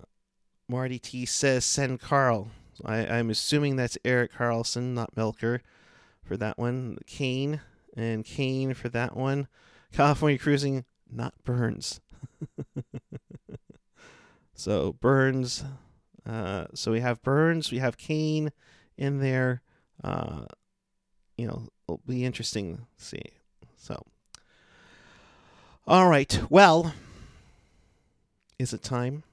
[0.69, 2.51] Marty T says send Carl.
[2.85, 5.61] I, I'm assuming that's Erik Karlsson, not Melker,
[6.25, 6.99] for that one.
[7.07, 7.61] Kane
[7.97, 9.49] and Kane for that one.
[9.93, 12.01] California Cruising, not Burns.
[14.55, 15.65] so Burns.
[16.29, 18.53] Uh, so we have Burns, we have Kane
[18.97, 19.63] in there.
[20.03, 20.47] Uh,
[21.37, 23.23] you know, it'll be interesting to see.
[23.77, 24.05] So,
[25.87, 26.41] all right.
[26.49, 26.95] Well,
[28.59, 29.25] is it time?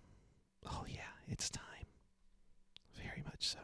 [0.65, 1.63] Oh yeah, it's time.
[2.95, 3.59] Very much so.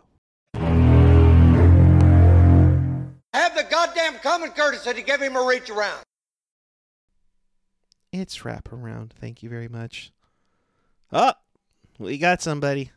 [3.33, 6.03] Have the goddamn common courtesy to give him a reach around.
[8.11, 9.13] It's wrap around.
[9.19, 10.11] Thank you very much.
[11.11, 11.33] Oh,
[11.99, 12.91] we got somebody.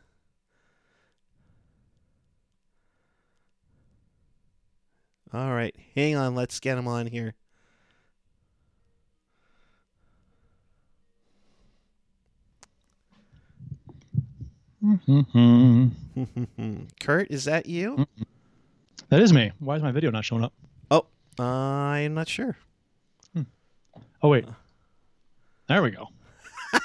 [5.32, 6.34] All right, hang on.
[6.34, 7.34] Let's get him on here.
[17.00, 18.06] Kurt, is that you?
[19.10, 19.52] That is me.
[19.58, 20.52] Why is my video not showing up?
[20.90, 21.06] Oh,
[21.38, 22.56] uh, I'm not sure.
[23.34, 23.42] Hmm.
[24.22, 24.46] Oh wait,
[25.68, 26.08] there we go.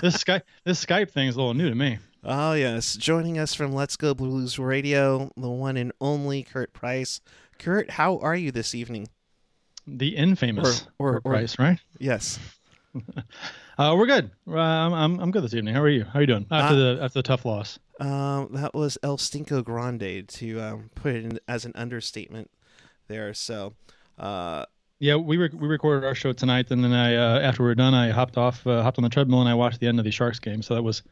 [0.00, 1.98] this Skype this Skype thing is a little new to me.
[2.24, 7.20] Oh yes, joining us from Let's Go Blues Radio, the one and only Kurt Price.
[7.58, 9.08] Kurt, how are you this evening?
[9.86, 11.78] The infamous or, or, Kurt Price, right?
[11.98, 12.38] Yes.
[13.78, 14.30] uh, we're good.
[14.48, 15.74] Uh, I'm, I'm good this evening.
[15.74, 16.04] How are you?
[16.04, 17.78] How are you doing after uh, the after the tough loss?
[18.00, 22.50] Um, that was El Stinko Grande to um, put it in, as an understatement
[23.08, 23.34] there.
[23.34, 23.74] So,
[24.18, 24.64] uh,
[24.98, 27.74] yeah, we re- we recorded our show tonight, and then I uh, after we were
[27.74, 30.04] done, I hopped off, uh, hopped on the treadmill, and I watched the end of
[30.04, 30.62] the Sharks game.
[30.62, 31.02] So that was,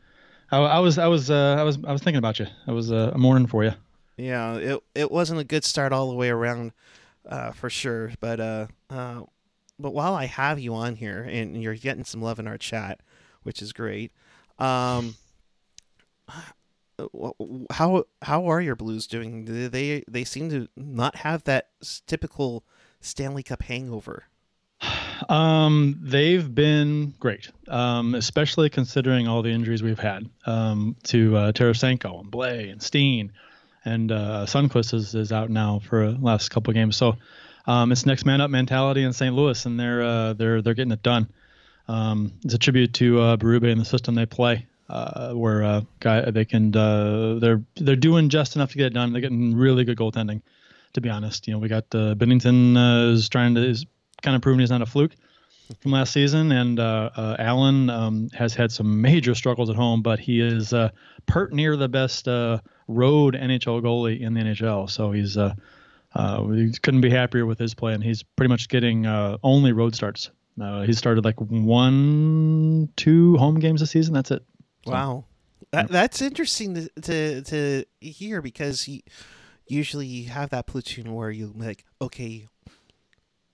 [0.51, 2.47] I, I was I was uh, I was I was thinking about you.
[2.67, 3.73] I was uh, a morning for you.
[4.17, 6.73] Yeah, it it wasn't a good start all the way around,
[7.27, 8.13] uh, for sure.
[8.21, 9.23] But uh, uh,
[9.79, 13.01] but while I have you on here and you're getting some love in our chat,
[13.43, 14.13] which is great.
[14.59, 15.17] Um,
[17.71, 19.71] how how are your Blues doing?
[19.71, 21.71] They they seem to not have that
[22.07, 22.65] typical
[23.01, 24.25] Stanley Cup hangover.
[25.29, 31.53] Um, they've been great, um, especially considering all the injuries we've had um, to uh,
[31.53, 33.33] Tarasenko and Blais and Steen,
[33.85, 36.97] and uh, Sundqvist is, is out now for the last couple games.
[36.97, 37.17] So
[37.67, 39.35] um, it's next man up mentality in St.
[39.35, 41.29] Louis, and they're uh, they're they're getting it done.
[41.89, 44.67] Um, it's a tribute to uh, Berube and the system they play.
[44.93, 48.95] uh, where uh, guy they can uh, they're they're doing just enough to get it
[48.95, 49.13] done.
[49.13, 50.43] They're getting really good goaltending,
[50.93, 51.47] to be honest.
[51.49, 53.87] You know, we got Binnington uh, is trying to is
[54.23, 55.13] kind of proving he's not a fluke
[55.81, 60.03] from last season, and uh, uh, Allen um, has had some major struggles at home,
[60.03, 60.91] but he is uh,
[61.27, 62.29] pert near the best
[62.93, 64.91] road NHL goalie in the NHL.
[64.91, 65.55] So he's uh,
[66.15, 69.73] uh, we couldn't be happier with his play, and he's pretty much getting uh, only
[69.73, 70.31] road starts.
[70.61, 74.15] Uh, he started like one, two home games this season.
[74.15, 74.45] That's it.
[74.85, 75.25] So, Wow,
[75.71, 79.01] that, that's interesting to, to to hear because you
[79.67, 82.47] usually you have that platoon where you like okay,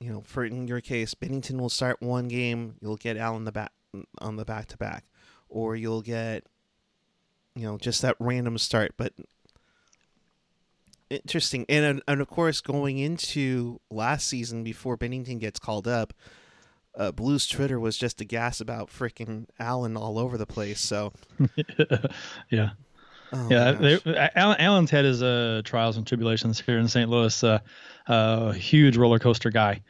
[0.01, 3.53] you know, for in your case, Binnington will start one game, you'll get Allen the
[3.53, 3.73] back
[4.19, 5.05] on the back to back,
[5.49, 6.45] or you'll get
[7.55, 9.13] you know just that random start, but.
[11.11, 16.13] Interesting, and and of course, going into last season before Binnington gets called up,
[16.99, 20.81] uh, Blues Twitter was just a gas about freaking Allen all over the place.
[20.81, 21.13] So,
[22.51, 22.71] yeah.
[23.33, 27.09] oh yeah, they, Allen, Allen's had his uh, trials and tribulations here in St.
[27.09, 27.45] Louis.
[27.45, 27.61] Uh,
[28.09, 29.81] uh, huge roller coaster guy.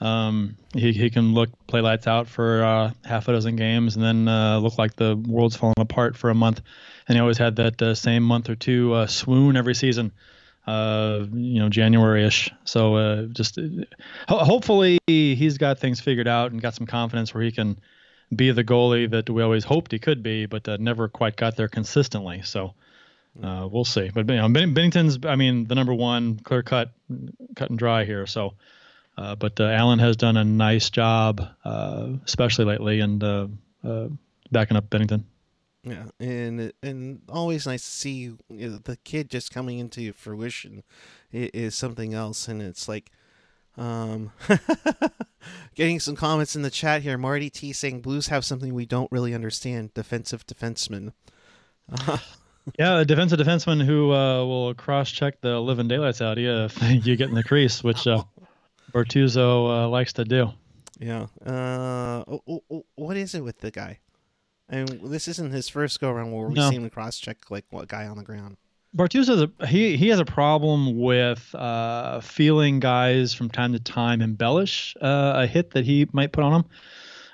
[0.00, 4.04] Um, he he can look play lights out for uh, half a dozen games and
[4.04, 6.60] then uh, look like the world's falling apart for a month.
[7.06, 10.12] And he always had that uh, same month or two uh, swoon every season.
[10.66, 12.50] Uh, you know, January-ish.
[12.64, 13.58] So uh, just
[14.28, 17.78] ho- hopefully he's got things figured out and got some confidence where he can
[18.34, 21.68] be the goalie that we always hoped he could be, but never quite got there
[21.68, 22.40] consistently.
[22.42, 22.72] So
[23.36, 24.10] we'll see.
[24.14, 26.92] But you know, Binnington's, I mean, the number one, clear cut,
[27.54, 28.26] cut and dry here.
[28.26, 28.54] So,
[29.16, 33.46] uh, but uh, Allen has done a nice job, uh, especially lately, and uh,
[33.84, 34.08] uh,
[34.50, 35.24] backing up Binnington.
[35.84, 40.82] Yeah, and and always nice to see you know, the kid just coming into fruition
[41.30, 43.10] is something else, and it's like,
[43.76, 44.32] um,
[45.74, 47.18] getting some comments in the chat here.
[47.18, 51.12] Marty T saying Blues have something we don't really understand: defensive defensemen.
[52.78, 56.82] Yeah, a defensive defenseman who uh, will cross-check the living daylights out of you if
[57.06, 58.24] you get in the crease, which uh,
[58.94, 60.50] Bortuzzo uh, likes to do.
[61.00, 61.26] Yeah.
[61.44, 63.98] Uh, oh, oh, oh, what is it with the guy?
[64.68, 66.70] And this isn't his first go around where we No.
[66.70, 68.56] see him cross check like what guy on the ground.
[68.96, 74.22] Bortuzzo's a he he has a problem with uh, feeling guys from time to time
[74.22, 76.64] embellish uh, a hit that he might put on them,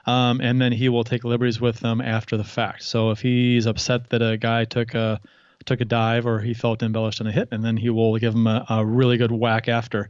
[0.07, 2.83] um, and then he will take liberties with them after the fact.
[2.85, 5.21] So if he's upset that a guy took a
[5.67, 8.35] took a dive or he felt embellished on a hit, and then he will give
[8.35, 10.09] him a, a really good whack after,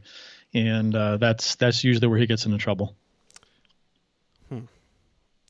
[0.53, 2.95] and uh, that's that's usually where he gets into trouble.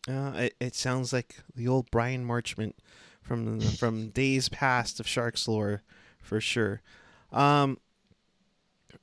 [0.10, 2.74] Uh, it, it sounds like the old Bryan Marchment
[3.22, 5.84] from the, from days past of Sharks lore,
[6.20, 6.82] for sure.
[7.32, 7.78] Um,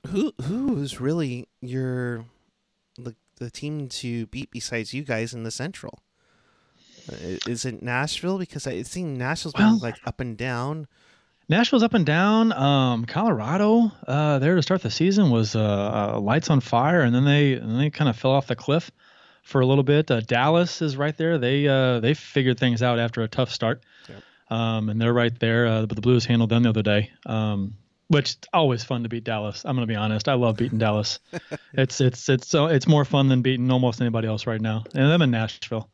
[0.09, 2.25] who who is really your
[2.97, 6.03] the the team to beat besides you guys in the Central?
[7.11, 8.39] Uh, Is it Nashville?
[8.39, 10.89] Because I, it seems Nashville's been like up and down.
[11.49, 12.53] Nashville's up and down.
[12.53, 17.15] Um, Colorado, uh, there to start the season was uh, uh, lights on fire, and
[17.15, 18.91] then they and they kind of fell off the cliff
[19.43, 20.11] for a little bit.
[20.11, 21.39] Uh, Dallas is right there.
[21.39, 24.23] They uh, they figured things out after a tough start, Yep.
[24.51, 25.67] um, and they're right there.
[25.67, 27.75] Uh, but the Blues handled them the other day, um,
[28.09, 29.65] which is always fun to beat Dallas.
[29.65, 30.29] I'm gonna be honest.
[30.29, 31.19] I love beating Dallas.
[31.73, 34.85] it's it's it's so it's more fun than beating almost anybody else right now.
[34.95, 35.89] And them in Nashville.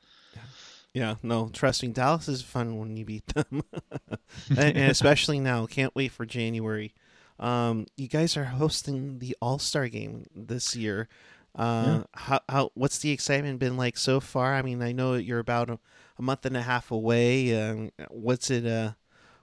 [0.94, 3.62] Yeah, no, trust me, Dallas is fun when you beat them,
[4.48, 5.66] and, and especially now.
[5.66, 6.94] Can't wait for January.
[7.40, 11.08] Um, you guys are hosting the All Star Game this year.
[11.56, 14.54] Uh, how how what's the excitement been like so far?
[14.54, 15.78] I mean, I know you're about a,
[16.18, 17.60] a month and a half away.
[17.60, 18.92] Um, what's it uh,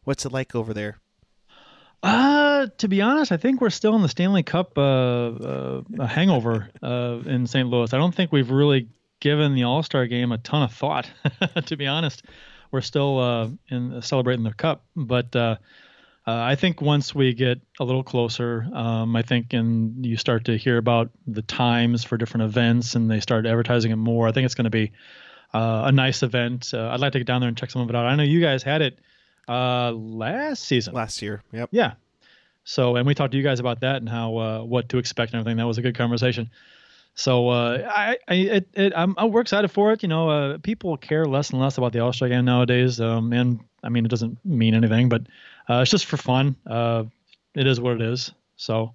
[0.05, 0.99] what's it like over there?
[2.03, 6.69] Uh, to be honest, I think we're still in the Stanley Cup uh, uh, hangover
[6.83, 7.67] uh, in St.
[7.69, 7.93] Louis.
[7.93, 8.89] I don't think we've really
[9.21, 11.09] given the All Star game a ton of thought.
[11.65, 12.23] to be honest,
[12.71, 15.55] we're still uh, in celebrating the cup, but uh,
[16.27, 20.45] uh, I think once we get a little closer, um, I think, and you start
[20.45, 24.27] to hear about the times for different events, and they start advertising it more.
[24.27, 24.91] I think it's going to be
[25.53, 26.73] uh, a nice event.
[26.73, 28.05] Uh, I'd like to get down there and check some of it out.
[28.05, 28.99] I know you guys had it
[29.47, 30.93] uh, last season.
[30.93, 31.69] Last year, yep.
[31.71, 31.93] Yeah.
[32.63, 35.33] So, and we talked to you guys about that and how uh, what to expect
[35.33, 35.57] and everything.
[35.57, 36.51] That was a good conversation.
[37.13, 40.01] So, uh, I, I, it, it, I'm, I'm, we're excited for it.
[40.01, 42.99] You know, uh, people care less and less about the All Star game nowadays.
[43.01, 45.23] Um, and I mean, it doesn't mean anything, but
[45.69, 46.55] uh, it's just for fun.
[46.65, 47.03] Uh,
[47.53, 48.31] it is what it is.
[48.55, 48.93] So,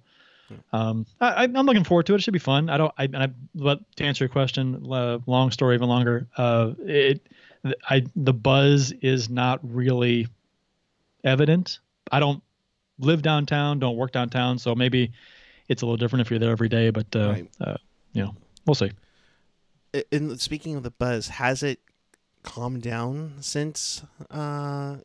[0.71, 2.17] um, I, I'm looking forward to it.
[2.17, 2.69] It should be fun.
[2.69, 2.93] I don't.
[2.97, 6.27] I, I but to answer your question, uh, long story even longer.
[6.37, 7.27] Uh, it,
[7.89, 10.27] I the buzz is not really
[11.23, 11.79] evident.
[12.11, 12.41] I don't
[12.99, 15.11] live downtown, don't work downtown, so maybe
[15.67, 16.89] it's a little different if you're there every day.
[16.89, 17.51] But uh, Right.
[17.61, 17.77] uh,
[18.13, 18.35] you know,
[18.65, 18.91] we'll see.
[19.93, 21.79] I- And speaking of the buzz, has it
[22.43, 24.97] calmed down since uh,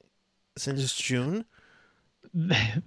[0.56, 1.44] since June?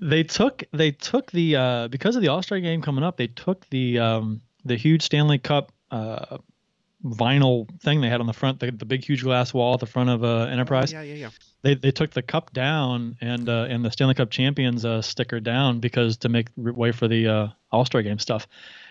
[0.01, 3.18] They took they took the uh, because of the All Star game coming up.
[3.18, 6.38] They took the um, the huge Stanley Cup uh,
[7.03, 9.86] vinyl thing they had on the front, the, the big huge glass wall at the
[9.86, 10.93] front of uh, Enterprise.
[10.93, 11.30] Oh, yeah, yeah, yeah.
[11.61, 15.39] They they took the cup down and uh, and the Stanley Cup champions uh, sticker
[15.39, 18.47] down because to make way for the uh, All Star game stuff.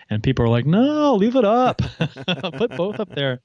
[0.09, 1.81] And people are like, no, leave it up,
[2.57, 3.41] put both up there.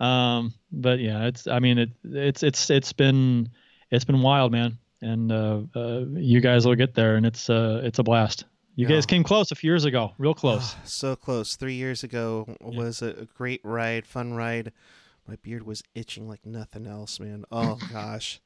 [0.00, 3.48] Um, but yeah, it's I mean it it's it's it's been
[3.90, 7.80] it's been wild, man and uh, uh, you guys will get there, and it's uh,
[7.84, 8.44] it's a blast.
[8.74, 8.94] You Yeah.
[8.96, 10.74] guys came close a few years ago, real close.
[10.76, 11.56] Ah, so close.
[11.56, 14.72] Three years ago was a, a great ride, fun ride.
[15.26, 17.44] My beard was itching like nothing else, man.
[17.50, 18.40] Oh gosh.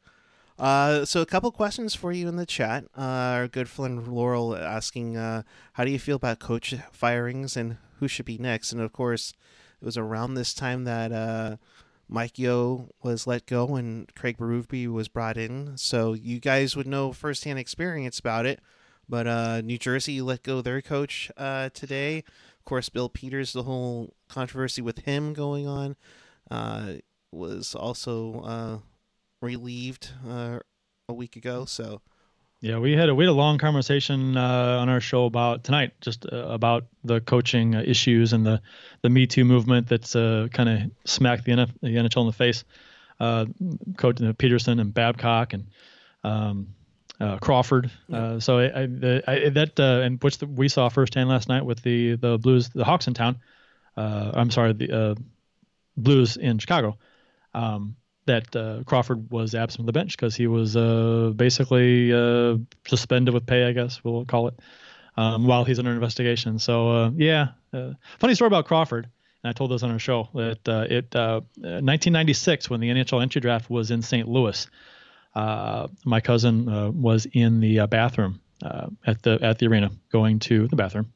[0.58, 2.84] Uh, so a couple questions for you in the chat.
[2.96, 5.42] Uh, our good friend Laurel asking, uh,
[5.74, 8.72] how do you feel about coach firings and who should be next?
[8.72, 9.32] And of course,
[9.80, 11.56] it was around this time that uh,
[12.08, 15.76] Mike Yeo was let go and Craig Berube was brought in.
[15.76, 18.60] So you guys would know firsthand experience about it.
[19.08, 22.18] But uh, New Jersey let go their coach uh, today.
[22.18, 25.96] Of course, Bill Peters, the whole controversy with him going on,
[27.32, 28.80] was also
[29.42, 30.60] relieved uh,
[31.08, 31.64] a week ago.
[31.64, 32.00] So
[32.60, 35.92] Yeah, we had a we had a long conversation uh, on our show about tonight,
[36.00, 38.62] just uh, about the coaching uh, issues and the
[39.02, 42.32] the Me Too movement that's uh, kind of smacked the, NF, the NHL in the
[42.32, 42.64] face.
[43.20, 43.46] Uh,
[43.96, 45.66] Coach uh, Peterson and Babcock and
[46.24, 46.68] um,
[47.20, 47.90] uh, Crawford.
[48.12, 51.48] Uh, so I, I, the, I, that uh, and which the, we saw firsthand last
[51.48, 53.38] night with the the Blues, the Hawks in town.
[53.96, 55.14] Uh, I'm sorry, the uh,
[55.96, 56.98] Blues in Chicago.
[57.54, 62.56] Um, that uh, Crawford was absent from the bench because he was uh, basically uh,
[62.86, 64.60] suspended with pay, I guess we'll call it,
[65.16, 66.58] um, while he's under investigation.
[66.58, 69.08] So uh, yeah, uh, funny story about Crawford.
[69.44, 73.20] And I told this on our show that uh, it uh, 1996 when the NHL
[73.20, 74.28] entry draft was in St.
[74.28, 74.68] Louis,
[75.34, 78.40] my cousin was in the bathroom
[79.04, 81.12] at the at the arena going to the bathroom,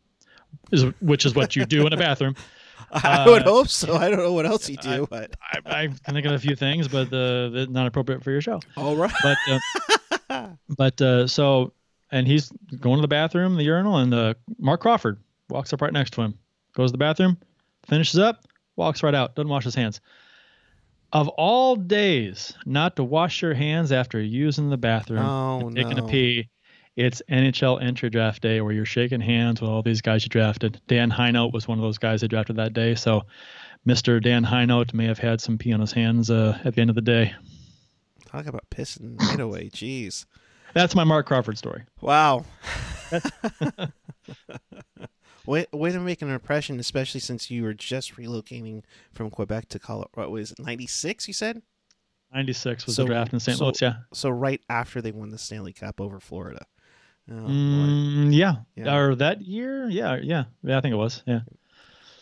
[1.01, 2.35] which is what you do in a bathroom.
[2.93, 3.97] I would hope so.
[3.97, 6.57] I don't know what else you do, but I, I can think of a few
[6.57, 8.61] things, but uh, they're not appropriate for your show.
[8.77, 9.13] all right.
[9.23, 9.39] But
[10.31, 11.73] uh, but uh, so
[12.13, 15.19] and he's going to the bathroom, the urinal, and uh, Marc Crawford
[15.49, 16.39] walks up right next to him,
[16.75, 17.37] goes to the bathroom,
[17.89, 18.45] finishes up,
[18.77, 20.01] walks right out, doesn't wash his hands.
[21.13, 26.05] Of all days, not to wash your hands after using the bathroom, Oh, taking no.
[26.05, 26.49] a pee.
[26.97, 30.81] It's NHL entry draft day where you're shaking hands with all these guys you drafted.
[30.89, 32.95] Dan Hinote was one of those guys they drafted that day.
[32.95, 33.23] So,
[33.87, 34.23] Mr.
[34.23, 36.97] Dan Hinote may have had some pee on his hands uh, at the end of
[36.97, 37.35] the day.
[38.25, 39.69] Talk about pissing right away.
[39.69, 40.25] Jeez.
[40.73, 41.85] That's my Marc Crawford story.
[42.01, 42.45] Wow.
[45.47, 48.83] way, way to make an impression, especially since you were just relocating
[49.13, 50.11] from Quebec to Colorado.
[50.15, 51.63] What was it, 96, you said?
[52.35, 53.59] 96 was So- the draft in St.
[53.59, 53.95] so- Louis, yeah.
[54.13, 56.67] So right after they won the Stanley Cup over Florida.
[57.31, 57.35] Oh.
[57.35, 58.57] Mm, yeah.
[58.77, 58.97] Yeah.
[58.97, 59.89] Or that year?
[59.89, 60.45] Yeah, yeah.
[60.63, 61.23] Yeah, I think it was.
[61.27, 61.41] Yeah.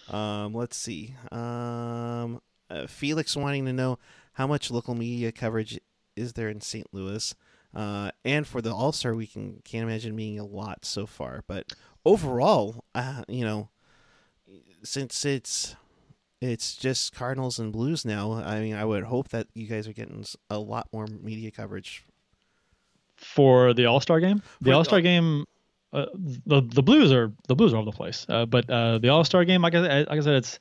[0.09, 1.15] Um, let's see.
[1.31, 2.41] Um,
[2.71, 3.99] uh, Felix wanting to know
[4.35, 5.79] how much local media coverage
[6.17, 6.87] is there in St.
[6.93, 7.35] Louis,
[7.75, 11.43] uh, and for the All Star Weekend, can't imagine being a lot so far.
[11.47, 11.73] But
[12.05, 13.69] overall, uh, you know,
[14.83, 15.77] since it's
[16.41, 19.93] it's just Cardinals and Blues now, I mean, I would hope that you guys are
[19.93, 22.05] getting a lot more media coverage.
[23.25, 24.43] For the All Star game?
[24.61, 25.45] The All Star game.
[25.93, 26.07] Uh,
[26.47, 29.09] the the Blues are the Blues are all over the place, uh, but uh, the
[29.11, 30.59] All Star game, like I, like I said, it's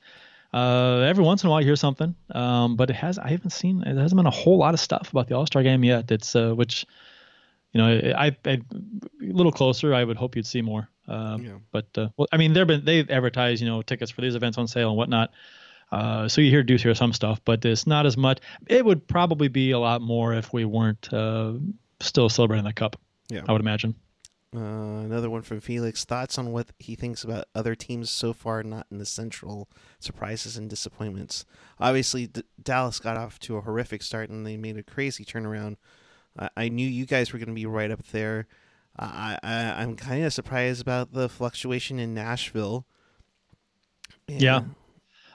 [0.53, 3.49] uh, every once in a while you hear something, um, but it has I haven't
[3.49, 6.11] seen it hasn't been a whole lot of stuff about the All Star game yet.
[6.11, 6.85] It's uh, which
[7.71, 8.61] you know I, I a
[9.21, 9.93] little closer.
[9.93, 10.87] I would hope you'd see more.
[11.07, 11.51] Um, Yeah.
[11.71, 14.59] But uh, well, I mean, they've been they've advertised you know tickets for these events
[14.59, 15.31] on sale and whatnot.
[15.91, 18.39] Uh, so you hear do hear some stuff, but it's not as much.
[18.67, 21.53] It would probably be a lot more if we weren't uh,
[22.03, 22.99] still celebrating that cup.
[23.29, 23.41] Yeah.
[23.47, 23.95] I would imagine.
[24.55, 26.05] Uh, another one from Felix.
[26.05, 29.67] Thoughts on what he thinks about other teams so far not in the Central
[29.99, 31.43] surprises and disappointments.
[31.79, 35.77] Obviously, D- Dallas got off to a horrific start and they made a crazy turnaround.
[36.37, 38.47] I, I knew you guys were going to be right up there.
[38.97, 42.85] I, I I'm kind of surprised about the fluctuation in Nashville.
[44.27, 44.65] Yeah.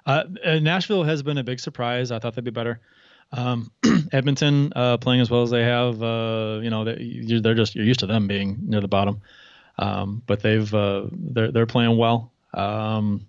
[0.06, 2.12] Uh, uh, Nashville has been a big surprise.
[2.12, 2.80] I thought they'd be better.
[3.32, 3.70] Um,
[4.12, 7.74] Edmonton uh, playing as well as they have, uh, you know, they, you're, they're just
[7.74, 9.20] you're used to them being near the bottom,
[9.78, 12.32] um, but they've uh, they're they're playing well.
[12.54, 13.26] Um,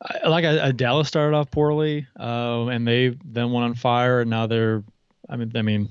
[0.00, 4.20] I, like I, I, Dallas started off poorly, uh, and they then went on fire,
[4.20, 4.82] and now they're,
[5.28, 5.88] I mean, I mean,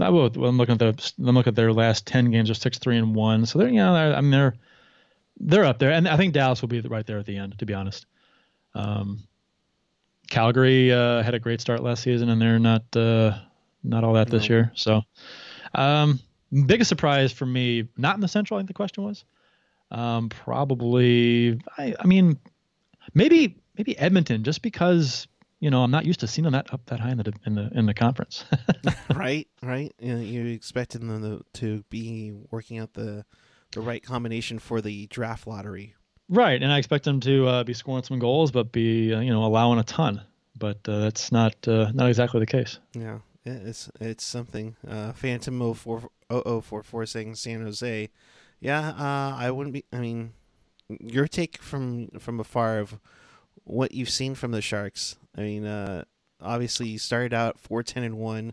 [0.00, 2.78] I will, I'm looking at the I'm looking at their last ten games are six
[2.78, 4.54] three and one, so they're you know they're, I mean they're
[5.40, 7.66] they're up there, and I think Dallas will be right there at the end, to
[7.66, 8.06] be honest.
[8.74, 9.22] Um,
[10.30, 13.38] Calgary uh, had a great start last season, and they're not uh,
[13.82, 14.70] not all that this year.
[14.74, 15.02] So,
[15.74, 16.20] um,
[16.66, 18.58] biggest surprise for me, not in the Central.
[18.58, 19.24] I think the question was,
[19.90, 21.60] um, probably.
[21.76, 22.38] I, I mean,
[23.14, 25.26] maybe maybe Edmonton, just because
[25.60, 27.54] you know I'm not used to seeing them that up that high in the in
[27.54, 28.44] the in the conference.
[29.14, 29.92] right, right.
[29.98, 33.24] You, know, you expected them to, to be working out the
[33.72, 35.94] the right combination for the draft lottery.
[36.28, 39.30] Right, and I expect them to uh, be scoring some goals, but be uh, you
[39.30, 40.22] know allowing a ton.
[40.58, 42.78] But uh, that's not uh, not exactly the case.
[42.92, 44.76] Yeah, it's it's something.
[44.86, 48.10] Uh, Phantom 04 0044 saying San Jose.
[48.60, 49.84] Yeah, uh, I wouldn't be.
[49.92, 50.32] I mean,
[51.00, 52.98] your take from from afar of
[53.64, 55.16] what you've seen from the Sharks.
[55.36, 56.04] I mean, uh,
[56.42, 58.52] obviously you started out four ten and one,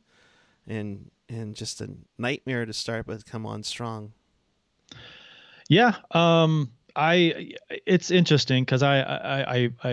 [0.67, 4.13] and and just a nightmare to start, but come on strong.
[5.67, 7.53] Yeah, um, I
[7.85, 9.91] it's interesting because I, I I I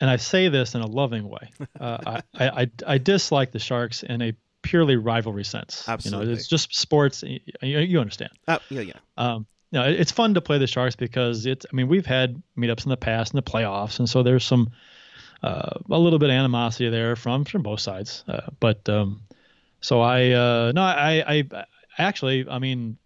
[0.00, 1.50] and I say this in a loving way.
[1.80, 5.88] Uh, I, I I dislike the Sharks in a purely rivalry sense.
[5.88, 7.24] Absolutely, You know, it's just sports.
[7.24, 8.30] You, you understand.
[8.46, 8.92] Oh yeah, yeah.
[9.16, 11.66] Um, you know, it's fun to play the Sharks because it's.
[11.70, 14.70] I mean, we've had meetups in the past in the playoffs, and so there's some
[15.42, 18.22] uh, a little bit of animosity there from from both sides.
[18.28, 19.22] Uh, but um,
[19.80, 21.64] so I uh, no, I I
[21.98, 22.96] actually, I mean,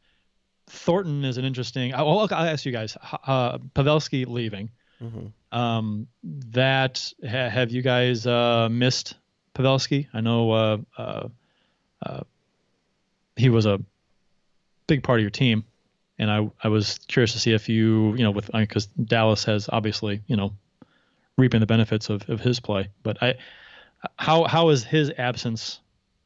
[0.68, 1.94] Thornton is an interesting.
[1.94, 2.96] I, well, I'll ask you guys.
[3.26, 4.70] Uh, Pavelski leaving.
[4.98, 9.14] hmm Um, that ha, have you guys uh, missed
[9.54, 10.08] Pavelski?
[10.12, 11.28] I know uh, uh,
[12.04, 12.20] uh,
[13.36, 13.80] he was a
[14.86, 15.64] big part of your team,
[16.18, 19.68] and I I was curious to see if you you know with because Dallas has
[19.72, 20.52] obviously you know
[21.38, 23.34] reaping the benefits of, of his play, but I
[24.16, 25.80] how how has his absence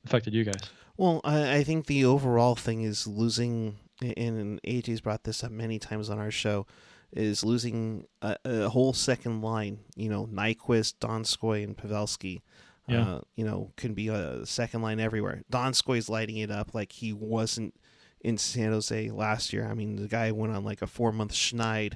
[0.05, 0.63] affected you guys?
[0.97, 5.79] Well, I, I think the overall thing is losing, and AJ's brought this up many
[5.79, 6.67] times on our show,
[7.13, 9.81] is losing a, a whole second line.
[9.97, 12.43] You know, Nyquist, Donskoy, and Pavelski.
[12.87, 13.03] Yeah.
[13.03, 15.43] Uh, you know, can be a second line everywhere.
[15.53, 17.75] Donskoy's lighting it up like he wasn't
[18.21, 19.67] in San Jose last year.
[19.67, 21.95] I mean, the guy went on like a four month schneid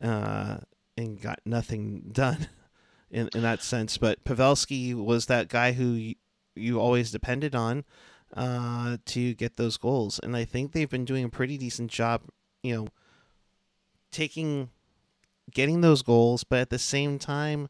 [0.00, 0.58] uh,
[0.96, 2.48] and got nothing done
[3.10, 3.98] in, in that sense.
[3.98, 6.14] But Pavelski was that guy who you,
[6.54, 7.84] you always depended on
[8.36, 10.18] uh, to get those goals.
[10.22, 12.22] And I think they've been doing a pretty decent job,
[12.62, 12.88] you know,
[14.10, 14.70] taking,
[15.50, 17.68] getting those goals, but at the same time,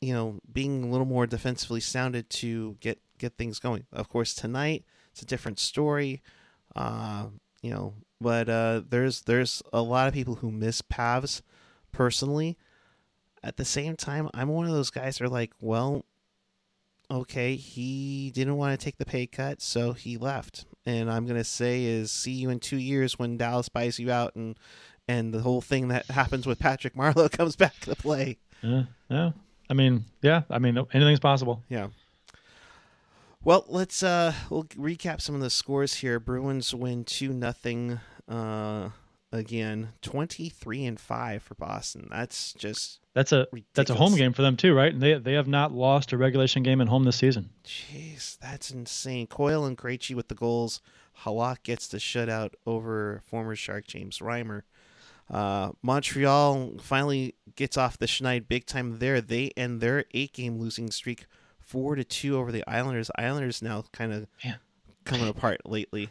[0.00, 3.86] you know, being a little more defensively sounded to get get things going.
[3.92, 6.22] Of course, tonight it's a different story,
[6.74, 7.26] uh,
[7.62, 11.42] you know, but uh, there's there's a lot of people who miss Pavs
[11.92, 12.56] personally.
[13.42, 16.04] At the same time, I'm one of those guys that are like, well,
[17.10, 20.66] okay, he didn't want to take the pay cut, so he left.
[20.84, 24.34] And I'm gonna say is see you in two years when Dallas buys you out
[24.36, 24.56] and
[25.08, 28.38] and the whole thing that happens with Patrick Marleau comes back to play.
[28.62, 29.30] Yeah, yeah.
[29.68, 30.42] I mean, yeah.
[30.50, 31.62] I mean, anything's possible.
[31.68, 31.88] Yeah.
[33.44, 36.18] Well, let's uh we'll recap some of the scores here.
[36.18, 38.90] Bruins win two nothing uh
[39.36, 39.90] again.
[40.02, 42.08] Twenty three and five for Boston.
[42.10, 44.92] That's just That's a that's a home game for them too, right?
[44.92, 47.50] And they they have not lost a regulation game at home this season.
[47.64, 49.26] jeez, that's insane.
[49.26, 50.80] Coyle and Krejci with the goals.
[51.22, 54.62] Halak gets the shutout over former Shark James Reimer.
[55.30, 59.20] Uh, Montreal finally gets off the schneid big time there.
[59.20, 61.26] They end their eight game losing streak
[61.58, 63.10] four to two over the Islanders.
[63.18, 64.26] Islanders now kind of
[65.04, 66.10] coming apart lately.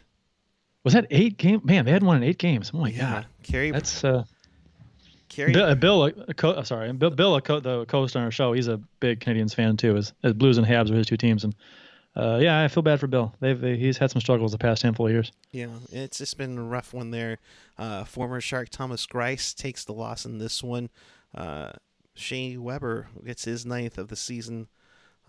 [0.86, 1.60] Was that eight game?
[1.64, 2.70] Man, they hadn't won in eight games.
[2.72, 4.22] Oh my god, Carrie, that's uh,
[5.28, 5.64] Carrie, Bill.
[5.64, 8.52] uh, Bill a co- uh, sorry, Bill, Bill a co- the co-host on our show.
[8.52, 9.96] He's a big Canadiens fan too.
[9.96, 11.56] As, as Blues and Habs are his two teams, and
[12.14, 13.34] uh, yeah, I feel bad for Bill.
[13.40, 15.32] They've they, he's had some struggles the past handful of years.
[15.50, 17.38] yeah, it's just been a rough one there.
[17.76, 20.88] Uh, former Shark Thomas Greiss takes the loss in this one.
[21.34, 21.72] Uh,
[22.14, 24.68] Shea Weber gets his ninth of the season.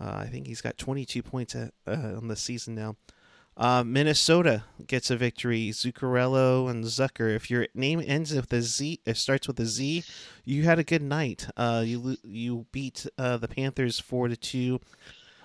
[0.00, 2.94] Uh, I think he's got 22 points at, uh, on the season now.
[3.58, 5.70] Uh, Minnesota gets a victory.
[5.70, 7.34] Zuccarello and Zucker.
[7.34, 10.04] If your name ends with a Z, it starts with a Z,
[10.44, 11.48] you had a good night.
[11.56, 14.80] Uh, you you beat uh, the Panthers four to two.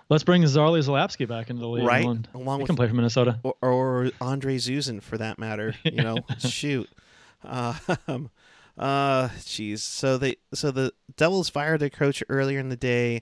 [0.09, 1.85] Let's bring Zarley Zalapski back into the league.
[1.85, 3.39] Right, along he with can play for Minnesota.
[3.41, 5.73] or, or Andrei Zyuzin for that matter.
[5.83, 6.89] You know, shoot.
[7.45, 7.75] Uh,
[8.07, 8.29] um,
[8.77, 9.79] uh, jeez.
[9.79, 13.21] So they, so the Devils fired their coach earlier in the day.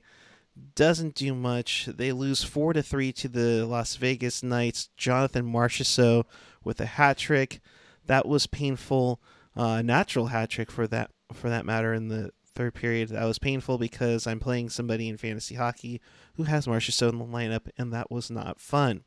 [0.76, 1.86] Doesn't do much.
[1.86, 4.90] They lose four to three to the Las Vegas Knights.
[4.98, 6.26] Jonathan Marchessault
[6.64, 7.62] with a hat trick.
[8.06, 9.22] That was painful.
[9.56, 13.10] Uh, natural hat trick for that for that matter in the third period.
[13.10, 16.02] That was painful because I'm playing somebody in fantasy hockey
[16.36, 19.04] who has Marchessault in the lineup, and that was not fun.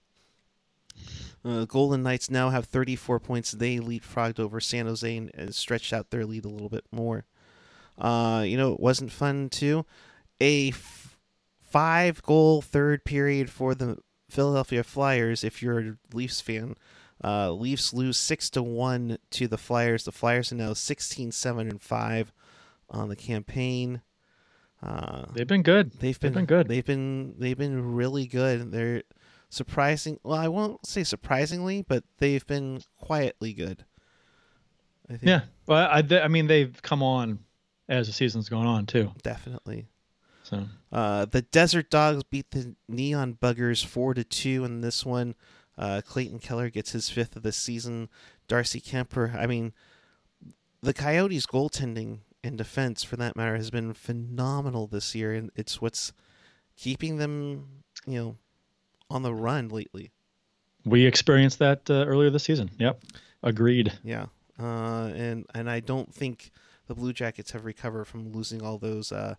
[1.45, 3.53] Uh, Golden Knights now have 34 points.
[3.53, 7.27] They leapfrogged over San Jose and, and stretched out their lead a little bit more.
[7.99, 9.85] Uh, you know, it wasn't fun too.
[10.41, 10.73] a
[11.75, 13.99] five goal third period for the
[14.31, 15.43] Philadelphia Flyers.
[15.43, 16.77] If you're a Leafs fan,
[17.23, 20.05] uh, Leafs lose six to one to the Flyers.
[20.05, 22.33] The Flyers are now 16, 7, and five
[22.89, 24.03] on the campaign.
[24.81, 25.93] Uh, They've been good.
[25.99, 26.69] they've been, been good.
[26.69, 28.71] They've been they've been really good.
[28.71, 29.03] They're
[29.51, 30.21] surprising.
[30.23, 33.85] Well, I won't say surprisingly, but they've been quietly good.
[35.09, 37.41] I think Yeah, but I, I mean they've come on
[37.89, 39.11] as the season's gone on too.
[39.23, 39.89] definitely.
[40.45, 45.35] So Uh, the Desert Dogs beat the Neon Buggers four to two in this one.
[45.77, 48.09] Uh, Clayton Keller gets his fifth of the season.
[48.47, 49.35] Darcy Kuemper.
[49.35, 49.73] I mean,
[50.83, 55.81] the Coyotes' goaltending and defense, for that matter, has been phenomenal this year, and it's
[55.81, 56.13] what's
[56.77, 58.37] keeping them, you know,
[59.11, 60.13] on the run lately.
[60.85, 62.71] we experienced that uh, earlier this season.
[62.79, 63.03] Yep,
[63.43, 63.93] agreed.
[64.05, 64.27] Yeah,
[64.61, 66.51] uh, and and I don't think
[66.87, 69.37] the Blue Jackets have recovered from losing all those uh,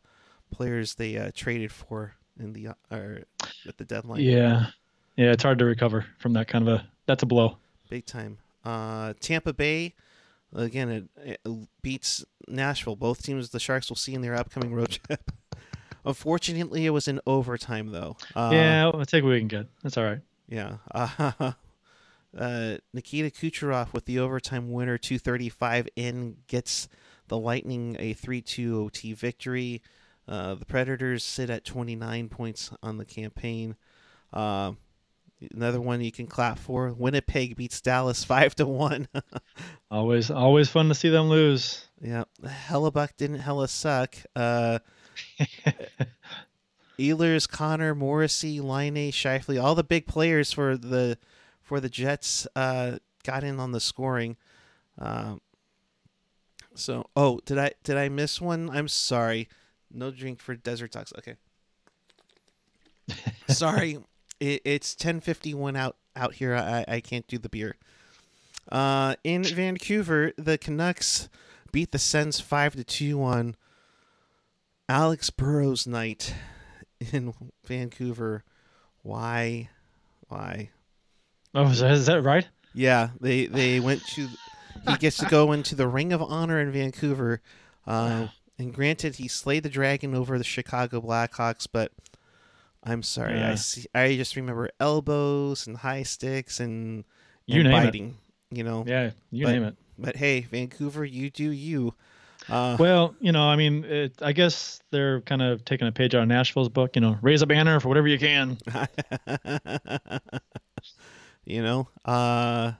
[0.55, 3.23] players they uh, traded for in the uh, or
[3.67, 4.21] at the deadline.
[4.21, 4.67] Yeah,
[5.15, 6.87] yeah, it's hard to recover from that kind of a.
[7.05, 7.57] That's a blow.
[7.89, 8.37] big time.
[8.63, 9.93] Uh, Tampa Bay,
[10.53, 12.95] again, it, it beats Nashville.
[12.95, 15.31] Both teams the Sharks will see in their upcoming road trip.
[16.05, 18.17] Unfortunately, it was in overtime though.
[18.35, 19.67] Uh, yeah, we'll take what we can get.
[19.83, 20.21] That's all right.
[20.47, 20.77] yeah.
[20.93, 21.31] Uh,
[22.37, 26.87] uh, Nikita Kucherov with the overtime winner, two thirty five in, gets
[27.27, 29.81] the Lightning a three two OT victory.
[30.27, 33.75] Uh, the Predators sit at twenty nine points on the campaign.
[34.33, 34.73] Uh,
[35.53, 36.91] another one you can clap for.
[36.91, 39.07] Winnipeg beats Dallas five to one.
[39.91, 41.85] Always, always fun to see them lose.
[42.01, 44.17] Yeah, Hellebuyck didn't hella suck.
[44.35, 44.79] Uh,
[46.99, 51.17] Ehlers, Connor, Morrissey, Laine, Scheifele, all the big players for the
[51.61, 54.35] for the Jets uh, got in on the scoring.
[54.97, 55.39] Um,
[56.73, 58.69] so, oh, did I did I miss one?
[58.69, 59.47] I'm sorry.
[59.95, 61.13] No drink for Desert Dogs.
[61.17, 61.35] Okay.
[63.47, 63.99] sorry,
[64.39, 66.55] it, it's 10:51 out out here.
[66.55, 67.75] I I can't do the beer.
[68.71, 71.29] Uh, in Vancouver, the Canucks
[71.71, 73.55] beat the Sens five to two on
[74.89, 76.33] Alex Burrows night
[77.11, 77.33] in
[77.63, 78.43] Vancouver.
[79.03, 79.69] Why?
[80.27, 80.69] Why?
[81.53, 82.47] Oh, is that, is that right?
[82.73, 84.27] Yeah, they they went to.
[84.87, 87.41] He gets to go into the Ring of Honor in Vancouver.
[87.87, 88.27] Uh,
[88.59, 91.91] and granted, he slayed the dragon over the Chicago Blackhawks, but
[92.83, 93.85] I'm sorry, I see.
[93.93, 97.03] I just remember elbows and high sticks and,
[97.45, 97.85] You and name it.
[97.85, 98.17] biting.
[98.51, 99.75] You know, Yeah, you But- name it.
[99.97, 101.93] but hey, Vancouver, you do you.
[102.47, 106.13] Uh, Well, you know, I mean, it, I guess they're kind of taking a page
[106.13, 106.95] out of Nashville's book.
[106.95, 108.59] You know, raise a banner for whatever you can.
[111.45, 112.73] you know, uh,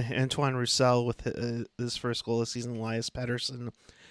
[0.00, 3.70] Antoine Roussel with hi- his first goal of the season, Elias Pettersson,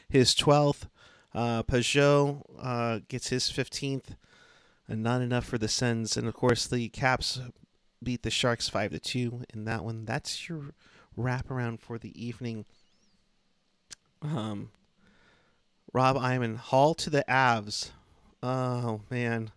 [0.09, 0.87] his 12th.
[1.33, 4.15] Uh, Peugeot uh, gets his 15th,
[4.87, 6.15] and not enough for the Sens.
[6.15, 7.39] And of course, the Caps
[8.01, 10.05] beat the Sharks 5 to 2 in that one.
[10.05, 10.71] That's your
[11.17, 12.65] wraparound for the evening.
[14.21, 14.71] Um,
[15.93, 17.91] Rob Iman, Hall to the Avs.
[18.41, 19.51] Oh, man.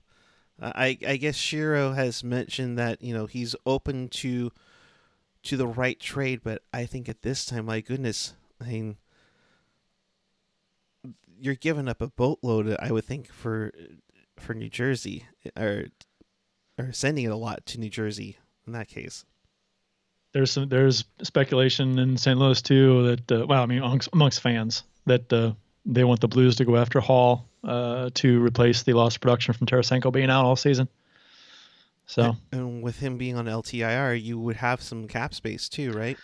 [0.61, 4.51] I I guess Shero has mentioned that you know he's open to
[5.45, 8.97] to the right trade, but I think at this time, my goodness, I mean,
[11.41, 12.77] you're giving up a boatload.
[12.81, 13.73] I would think for
[14.37, 15.25] for New Jersey
[15.57, 15.87] or
[16.79, 19.25] or sending it a lot to New Jersey in that case.
[20.33, 22.39] There's some there's speculation in St.
[22.39, 25.53] Louis too that uh, well, I mean, amongst, amongst fans that uh,
[25.87, 29.67] they want the Blues to go after Hall uh, to replace the lost production from
[29.67, 30.89] Tarasenko being out all season.
[32.07, 36.17] So, And with him being on LTIR, you would have some cap space too, right?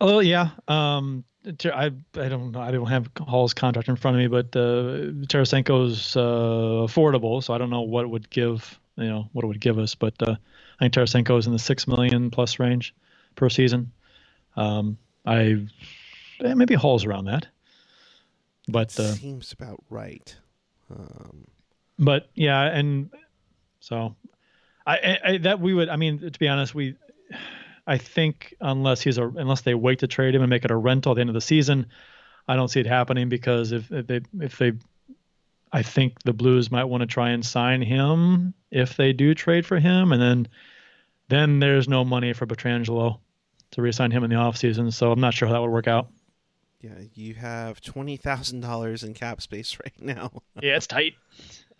[0.00, 4.20] oh yeah, um, I I don't know I don't have Hall's contract in front of
[4.20, 6.20] me, but uh, Tarasenko's uh,
[6.86, 9.78] affordable, so I don't know what it would give you know what it would give
[9.78, 10.36] us, but uh,
[10.80, 12.94] I think Tarasenko is in the six million plus range
[13.36, 13.92] per season.
[14.56, 15.66] Um, I
[16.44, 17.46] eh, maybe Hall's around that,
[18.68, 20.34] but uh, Seems about right.
[20.90, 21.46] Um,
[21.98, 23.10] but yeah, and
[23.80, 24.16] so
[24.86, 25.88] I, I, I that we would.
[25.88, 26.96] I mean, to be honest, we.
[27.86, 30.76] I think unless he's a unless they wait to trade him and make it a
[30.76, 31.86] rental at the end of the season,
[32.48, 34.72] I don't see it happening because if, if they if they,
[35.72, 39.66] I think the Blues might want to try and sign him if they do trade
[39.66, 40.48] for him, and then
[41.28, 43.18] then there's no money for Pietrangelo
[43.72, 44.92] to re-sign him in the offseason.
[44.92, 46.08] So I'm not sure how that would work out.
[46.80, 50.30] yeah, you have twenty thousand dollars in cap space right now.
[50.60, 51.14] Yeah, it's tight.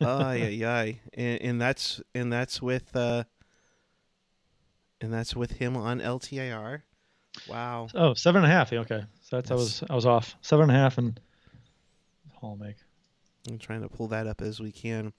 [0.01, 3.25] oh yeah, yeah, and, and that's and that's with uh,
[5.01, 6.83] and that's with him on LTIR.
[7.49, 7.89] Wow.
[7.95, 8.73] Oh, seven and a half.
[8.73, 11.21] Yeah, Okay, so that's I was I was off seven and a half and
[12.35, 12.77] Hall make.
[13.49, 15.13] I'm trying to pull that up as we can.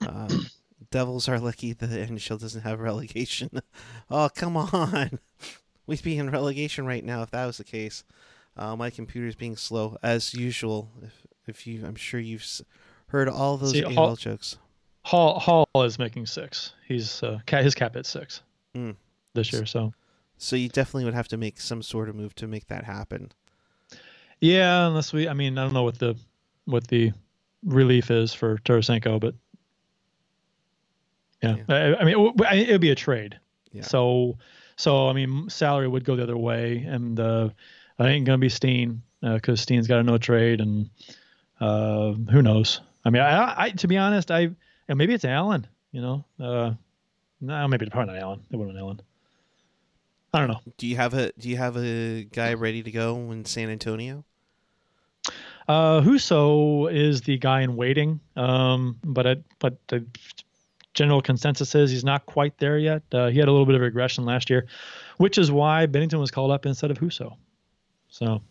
[0.00, 0.28] Uh,
[0.90, 3.50] Devils are lucky the NHL doesn't have relegation.
[4.10, 5.18] oh, come on.
[5.86, 8.04] We'd be in relegation right now if that was the case.
[8.56, 10.90] Uh, my computer's being slow as usual.
[11.02, 12.46] If if you, I'm sure you've
[13.08, 14.56] heard all those See, Hall- jokes.
[15.04, 16.72] Hall Hall is making six.
[16.86, 18.42] He's uh, his cap at six
[18.76, 18.96] Mm.
[19.34, 19.66] this year.
[19.66, 19.92] So
[20.38, 23.30] So you definitely would have to make some sort of move to make that happen.
[24.40, 26.16] yeah, unless we, I mean, I don't know what the
[26.64, 27.12] what the
[27.64, 29.34] relief is for Tarasenko, but
[31.42, 33.38] yeah, I, I mean, it, w- I- it would be a trade.
[33.72, 33.82] Yeah.
[33.82, 34.38] So
[34.76, 37.48] so I mean, salary would go the other way, and uh,
[37.98, 40.90] I ain't gonna be Steen because Steen's got a no trade, and
[41.60, 42.80] uh, who knows?
[43.04, 44.50] I mean, I, I to be honest, I
[44.88, 45.66] and maybe it's Allen.
[45.92, 46.72] You know, uh,
[47.40, 48.40] no, maybe probably not Allen.
[48.50, 49.00] It wasn't Allen.
[50.32, 50.60] I don't know.
[50.78, 54.24] Do you have a Do you have a guy ready to go in San Antonio?
[55.68, 60.04] Uh, Husso is the guy in waiting, um, but I, but the
[60.94, 63.02] general consensus is he's not quite there yet.
[63.12, 64.66] Uh, he had a little bit of regression last year,
[65.18, 67.36] which is why Binnington was called up instead of Husso.
[68.08, 68.42] So,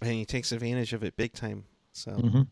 [0.00, 1.64] And he takes advantage of it big time.
[1.92, 2.12] So.
[2.12, 2.46] mhm.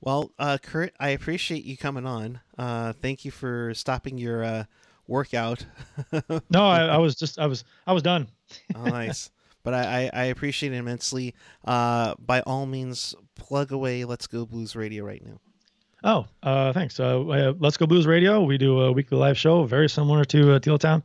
[0.00, 2.40] Well, uh, Kurt, I appreciate you coming on.
[2.56, 4.64] Uh, thank you for stopping your uh,
[5.06, 5.64] workout.
[6.50, 8.28] no, I, I was just I was I was done.
[8.74, 9.30] oh, nice.
[9.62, 11.34] But I, I, I appreciate it immensely.
[11.64, 15.40] Uh, by all means, plug away Let's Go Blues Radio right now.
[16.04, 17.00] Oh, uh, thanks.
[17.00, 18.42] Uh, uh, Let's Go Blues Radio.
[18.42, 21.02] We do a weekly live show, very similar to uh, Teal Town.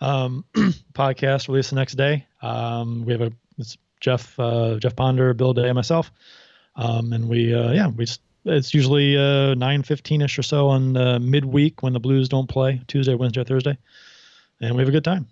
[0.00, 0.44] Um,
[0.92, 2.26] podcast released the next day.
[2.42, 6.12] Um, we have a it's Jeff uh, Jeff Ponder, Bill Day, and myself.
[6.76, 10.68] Um, and we uh, yeah we just, it's usually uh, nine fifteen ish or so
[10.68, 13.76] on uh, midweek when the Blues don't play Tuesday, Wednesday, or Thursday,
[14.60, 15.26] and we have a good time.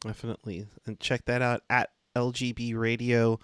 [0.00, 0.66] Definitely.
[0.86, 3.38] And check that out at LGB Radio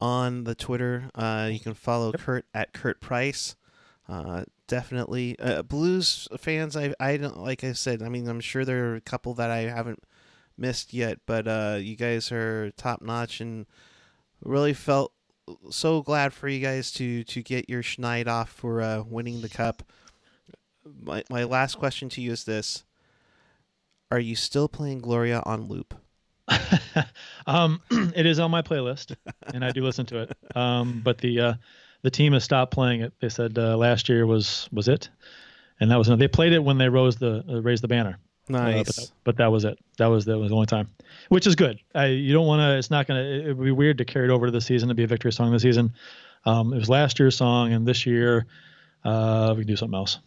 [0.00, 1.10] on the Twitter.
[1.14, 3.54] Uh, you can follow Kurt at Kurt Price.
[4.08, 5.38] Uh, definitely.
[5.38, 8.96] Uh, blues fans, I, I don't, like I said, I mean, I'm sure there are
[8.96, 10.02] a couple that I haven't
[10.58, 13.66] missed yet, but uh, you guys are top notch and
[14.42, 15.12] really felt
[15.70, 19.48] so glad for you guys to, to get your schneid off for uh, winning the
[19.48, 19.82] cup.
[21.02, 22.84] My, my last question to you is this
[24.10, 25.94] Are you still playing Gloria on loop?
[27.46, 29.14] um, it is on my playlist,
[29.54, 30.56] and I do listen to it.
[30.56, 31.54] Um, but the uh,
[32.02, 33.12] the team has stopped playing it.
[33.20, 35.08] They said uh, last year was was it,
[35.80, 38.18] and that was they played it when they rose the uh, raised the banner.
[38.54, 38.86] Uh, Nice.
[38.86, 39.78] but, that, but that was it.
[39.98, 40.88] That was that was the only time,
[41.28, 41.78] which is good.
[41.94, 42.76] I, you don't want to.
[42.76, 43.22] It's not gonna.
[43.22, 45.32] It would be weird to carry it over to the season to be a victory
[45.32, 45.92] song this season.
[46.46, 48.46] Um, it was last year's song, and this year
[49.04, 50.18] uh, we can do something else.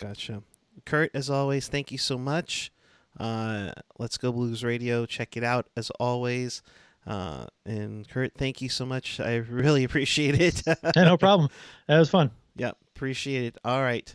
[0.00, 0.42] Gotcha.
[0.84, 2.70] Kurt, as always, thank you so much.
[3.18, 5.06] Uh, Let's Go Blues Radio.
[5.06, 6.62] Check it out as always.
[7.06, 9.20] Uh, and Kurt, thank you so much.
[9.20, 10.62] I really appreciate it.
[10.66, 11.48] Yeah, no problem.
[11.88, 12.30] That was fun.
[12.56, 13.58] yeah, appreciate it.
[13.64, 14.14] All right.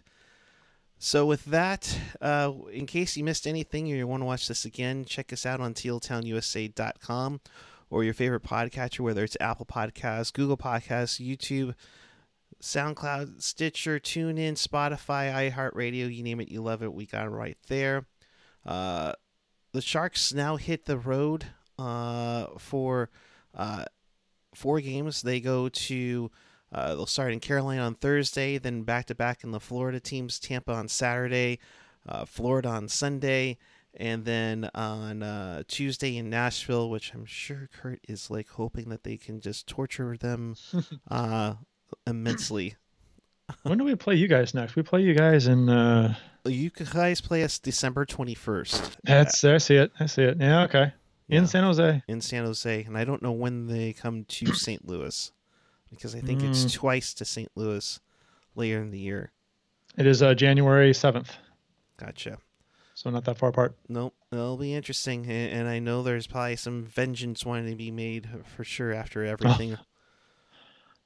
[1.04, 4.66] So with that, uh, in case you missed anything or you want to watch this
[4.66, 7.42] again, check us out on tealtownusa.com
[7.90, 11.74] or your favorite podcatcher, whether it's Apple Podcasts, Google Podcasts, YouTube,
[12.62, 16.94] SoundCloud, Stitcher, TuneIn, Spotify, iHeartRadio, you name it, you love it.
[16.94, 18.06] We got it right there.
[18.64, 19.14] Uh,
[19.72, 21.48] the Sharks now hit the road
[21.80, 23.10] uh, for
[23.56, 23.86] uh,
[24.54, 25.24] four games.
[25.24, 26.30] They go to
[26.72, 30.40] uh, they'll start in Carolina on Thursday, then back to back in the Florida teams,
[30.40, 31.60] Tampa on Saturday,
[32.08, 33.58] uh, Florida on Sunday,
[33.96, 39.04] and then on uh, Tuesday in Nashville, which I'm sure Kurt is like hoping that
[39.04, 40.56] they can just torture them
[41.12, 41.56] uh,
[42.08, 42.76] immensely.
[43.64, 44.76] When do we play you guys next?
[44.78, 45.68] We play you guys in.
[45.68, 46.16] Uh,
[46.46, 49.92] You guys play us December 21st that's I see it.
[50.00, 50.38] I see it.
[50.40, 50.64] Yeah.
[50.64, 50.94] Okay.
[51.28, 51.46] In Yeah.
[51.48, 52.04] San Jose.
[52.08, 54.88] in San Jose, and I don't know when they come to St.
[54.88, 55.32] Louis
[55.92, 56.74] because I think it's Mm.
[56.74, 57.52] twice to St.
[57.56, 58.00] Louis
[58.56, 59.32] later in the year.
[59.98, 61.36] It is uh, January seventh,
[61.98, 62.38] Gotcha.
[62.96, 63.76] so not that far apart.
[63.90, 68.28] Nope, it'll be interesting, and I know there's probably some vengeance wanting to be made
[68.56, 69.74] for sure after everything.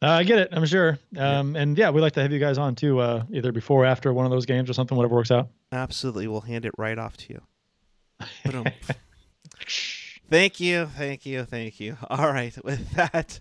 [0.02, 0.50] Uh, I get it.
[0.52, 1.00] I'm sure.
[1.18, 3.86] Um, And yeah, we'd like to have you guys on too, uh, either before or
[3.86, 5.50] after one of those games or something, whatever works out.
[5.72, 7.42] Absolutely, we'll hand it right off to you.
[10.30, 11.98] Thank you, thank you, thank you.
[12.10, 13.40] All right, with that,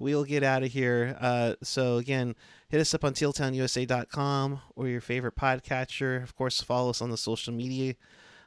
[0.00, 1.16] we'll get out of here.
[1.20, 2.34] Uh, so again,
[2.68, 6.22] hit us up on tealtownusa.com or your favorite podcatcher.
[6.22, 7.94] Of course, follow us on the social media.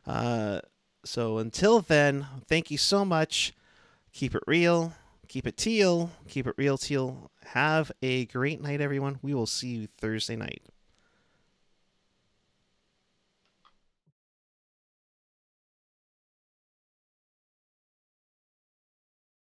[0.05, 0.59] Uh,
[1.05, 3.53] so until then, thank you so much.
[4.11, 4.93] Keep it real.
[5.29, 6.11] Keep it teal.
[6.27, 7.31] Keep it real, teal.
[7.45, 9.19] Have a great night, everyone.
[9.21, 10.63] We will see you Thursday night.